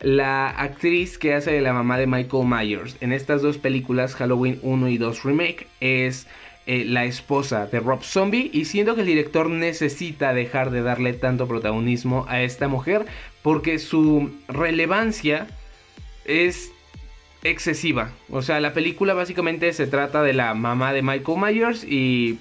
[0.00, 4.58] La actriz que hace de la mamá de Michael Myers en estas dos películas, Halloween
[4.62, 6.26] 1 y 2 Remake, es
[6.66, 11.14] eh, la esposa de Rob Zombie y siento que el director necesita dejar de darle
[11.14, 13.06] tanto protagonismo a esta mujer
[13.42, 15.46] porque su relevancia
[16.26, 16.72] es
[17.42, 18.10] excesiva.
[18.30, 22.38] O sea, la película básicamente se trata de la mamá de Michael Myers y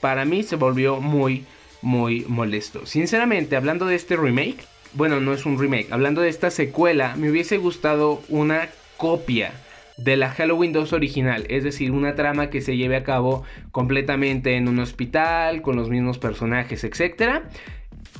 [0.00, 1.44] para mí se volvió muy,
[1.82, 2.86] muy molesto.
[2.86, 4.64] Sinceramente, hablando de este remake,
[4.94, 9.52] bueno, no es un remake, hablando de esta secuela, me hubiese gustado una copia
[9.96, 14.56] de la Halloween 2 original, es decir, una trama que se lleve a cabo completamente
[14.56, 17.42] en un hospital, con los mismos personajes, etc.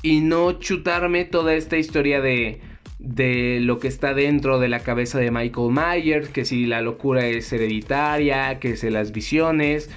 [0.02, 2.60] Y no chutarme toda esta historia de,
[2.98, 7.26] de lo que está dentro de la cabeza de Michael Myers, que si la locura
[7.26, 9.88] es hereditaria, que si las visiones.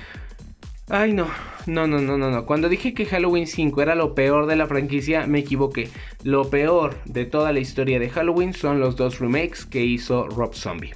[0.94, 1.30] Ay, no,
[1.68, 2.46] no, no, no, no, no.
[2.46, 5.88] Cuando dije que Halloween 5 era lo peor de la franquicia, me equivoqué.
[6.26, 10.54] Lo peor de toda la historia de Halloween son los dos remakes que hizo Rob
[10.54, 10.94] Zombie.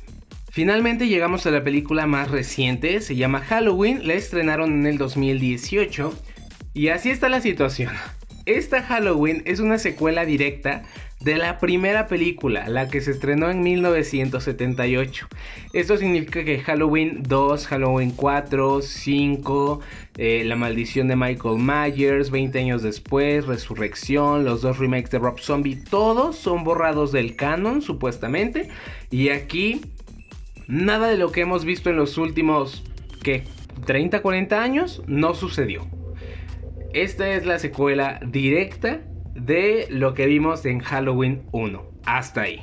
[0.51, 6.13] Finalmente llegamos a la película más reciente, se llama Halloween, la estrenaron en el 2018
[6.73, 7.93] y así está la situación.
[8.45, 10.83] Esta Halloween es una secuela directa
[11.21, 15.27] de la primera película, la que se estrenó en 1978.
[15.73, 19.79] Esto significa que Halloween 2, Halloween 4, 5,
[20.17, 25.39] eh, La maldición de Michael Myers, 20 años después, Resurrección, los dos remakes de Rob
[25.39, 28.69] Zombie, todos son borrados del canon supuestamente.
[29.09, 29.81] Y aquí
[30.67, 32.83] nada de lo que hemos visto en los últimos,
[33.23, 33.45] ¿qué?
[33.85, 35.87] 30, 40 años no sucedió.
[36.93, 39.01] Esta es la secuela directa
[39.35, 41.83] de lo que vimos en Halloween 1.
[42.05, 42.61] Hasta ahí.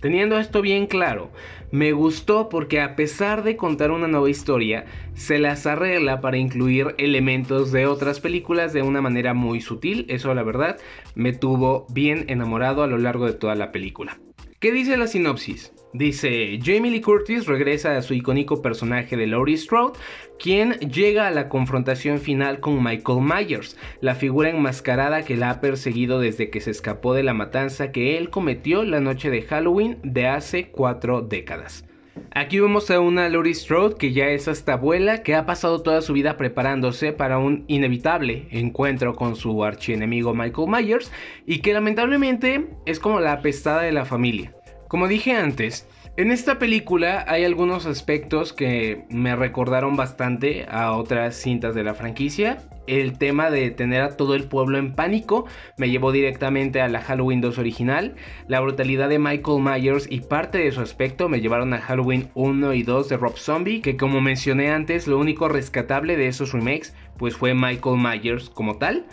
[0.00, 1.30] Teniendo esto bien claro,
[1.70, 4.84] me gustó porque a pesar de contar una nueva historia,
[5.14, 10.04] se las arregla para incluir elementos de otras películas de una manera muy sutil.
[10.08, 10.78] Eso la verdad
[11.14, 14.18] me tuvo bien enamorado a lo largo de toda la película.
[14.60, 15.72] ¿Qué dice la sinopsis?
[15.94, 19.96] Dice, Jamie Lee Curtis regresa a su icónico personaje de Laurie Strode,
[20.40, 25.60] quien llega a la confrontación final con Michael Myers, la figura enmascarada que la ha
[25.60, 29.98] perseguido desde que se escapó de la matanza que él cometió la noche de Halloween
[30.02, 31.84] de hace cuatro décadas.
[32.32, 36.02] Aquí vemos a una Laurie Strode que ya es hasta abuela, que ha pasado toda
[36.02, 41.12] su vida preparándose para un inevitable encuentro con su archienemigo Michael Myers
[41.46, 44.56] y que lamentablemente es como la apestada de la familia.
[44.94, 51.34] Como dije antes, en esta película hay algunos aspectos que me recordaron bastante a otras
[51.34, 52.58] cintas de la franquicia.
[52.86, 55.46] El tema de tener a todo el pueblo en pánico
[55.78, 58.14] me llevó directamente a la Halloween 2 original.
[58.46, 62.74] La brutalidad de Michael Myers y parte de su aspecto me llevaron a Halloween 1
[62.74, 66.94] y 2 de Rob Zombie, que como mencioné antes, lo único rescatable de esos remakes
[67.18, 69.06] pues fue Michael Myers como tal.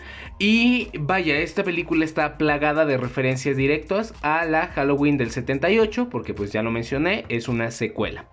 [0.43, 6.33] Y vaya, esta película está plagada de referencias directas a la Halloween del 78, porque
[6.33, 8.25] pues ya lo mencioné, es una secuela.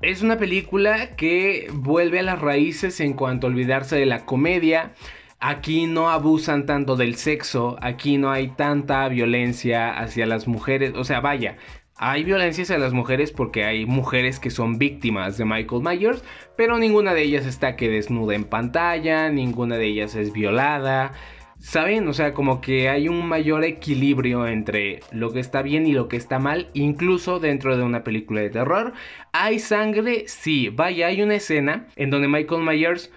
[0.00, 4.92] Es una película que vuelve a las raíces en cuanto a olvidarse de la comedia.
[5.38, 11.04] Aquí no abusan tanto del sexo, aquí no hay tanta violencia hacia las mujeres, o
[11.04, 11.58] sea, vaya,
[11.98, 16.24] hay violencia hacia las mujeres porque hay mujeres que son víctimas de Michael Myers,
[16.56, 21.12] pero ninguna de ellas está que desnuda en pantalla, ninguna de ellas es violada.
[21.58, 22.06] ¿Saben?
[22.06, 26.06] O sea, como que hay un mayor equilibrio entre lo que está bien y lo
[26.06, 28.92] que está mal, incluso dentro de una película de terror.
[29.32, 30.28] ¿Hay sangre?
[30.28, 33.10] Sí, vaya, hay una escena en donde Michael Myers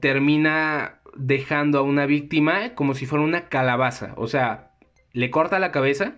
[0.00, 4.12] termina dejando a una víctima como si fuera una calabaza.
[4.16, 4.72] O sea,
[5.12, 6.16] le corta la cabeza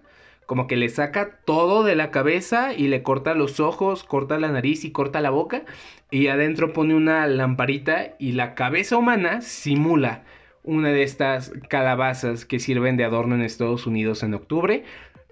[0.50, 4.48] como que le saca todo de la cabeza y le corta los ojos, corta la
[4.48, 5.62] nariz y corta la boca.
[6.10, 10.24] Y adentro pone una lamparita y la cabeza humana simula
[10.64, 14.82] una de estas calabazas que sirven de adorno en Estados Unidos en octubre.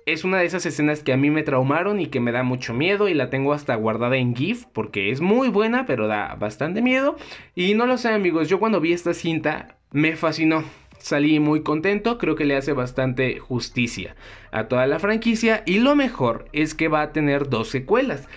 [0.07, 2.73] Es una de esas escenas que a mí me traumaron y que me da mucho
[2.73, 6.81] miedo y la tengo hasta guardada en GIF porque es muy buena pero da bastante
[6.81, 7.17] miedo.
[7.57, 10.63] Y no lo sé amigos, yo cuando vi esta cinta me fascinó
[10.99, 14.15] salí muy contento, creo que le hace bastante justicia
[14.51, 18.29] a toda la franquicia y lo mejor es que va a tener dos secuelas.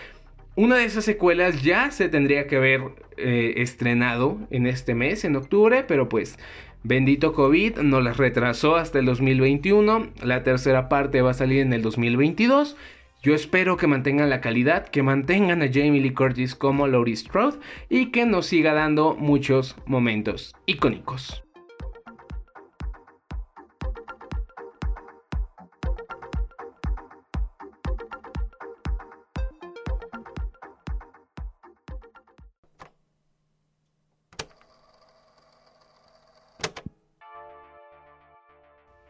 [0.55, 2.81] Una de esas secuelas ya se tendría que haber
[3.17, 6.37] eh, estrenado en este mes, en octubre, pero pues
[6.83, 10.09] bendito COVID nos las retrasó hasta el 2021.
[10.23, 12.75] La tercera parte va a salir en el 2022.
[13.23, 17.59] Yo espero que mantengan la calidad, que mantengan a Jamie Lee Curtis como Laurie Strode
[17.87, 21.43] y que nos siga dando muchos momentos icónicos.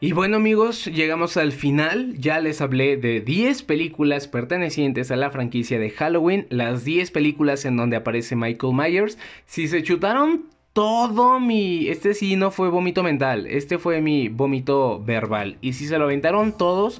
[0.03, 2.15] Y bueno amigos, llegamos al final.
[2.17, 6.47] Ya les hablé de 10 películas pertenecientes a la franquicia de Halloween.
[6.49, 9.19] Las 10 películas en donde aparece Michael Myers.
[9.45, 11.87] Si se chutaron todo mi...
[11.87, 13.45] Este sí no fue vómito mental.
[13.45, 15.57] Este fue mi vómito verbal.
[15.61, 16.99] Y si se lo aventaron todos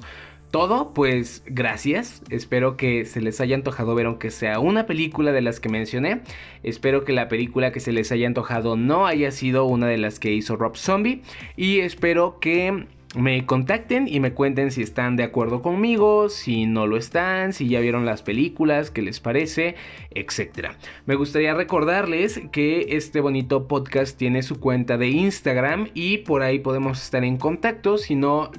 [0.52, 2.22] todo, pues gracias.
[2.30, 6.20] Espero que se les haya antojado ver aunque sea una película de las que mencioné.
[6.62, 10.20] Espero que la película que se les haya antojado no haya sido una de las
[10.20, 11.22] que hizo Rob Zombie.
[11.56, 12.86] Y espero que
[13.16, 17.68] me contacten y me cuenten si están de acuerdo conmigo, si no lo están, si
[17.68, 19.74] ya vieron las películas, qué les parece,
[20.10, 20.68] etc.
[21.06, 26.58] Me gustaría recordarles que este bonito podcast tiene su cuenta de Instagram y por ahí
[26.58, 27.98] podemos estar en contacto.
[27.98, 28.50] Si no,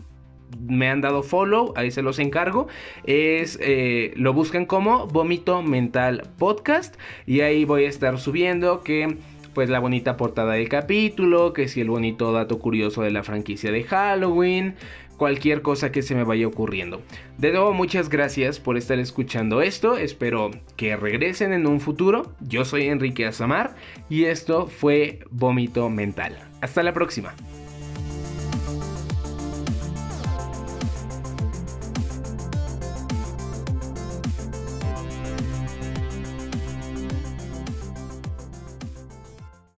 [0.60, 2.68] me han dado follow, ahí se los encargo.
[3.06, 6.95] Es, eh, lo buscan como Vómito Mental Podcast
[7.26, 9.18] y ahí voy a estar subiendo que
[9.54, 13.72] pues la bonita portada del capítulo, que si el bonito dato curioso de la franquicia
[13.72, 14.76] de Halloween,
[15.18, 17.01] cualquier cosa que se me vaya ocurriendo.
[17.38, 22.34] De nuevo, muchas gracias por estar escuchando esto, espero que regresen en un futuro.
[22.41, 23.76] Yo soy Enrique Azamar
[24.10, 26.38] y esto fue Vómito Mental.
[26.62, 27.34] Hasta la próxima.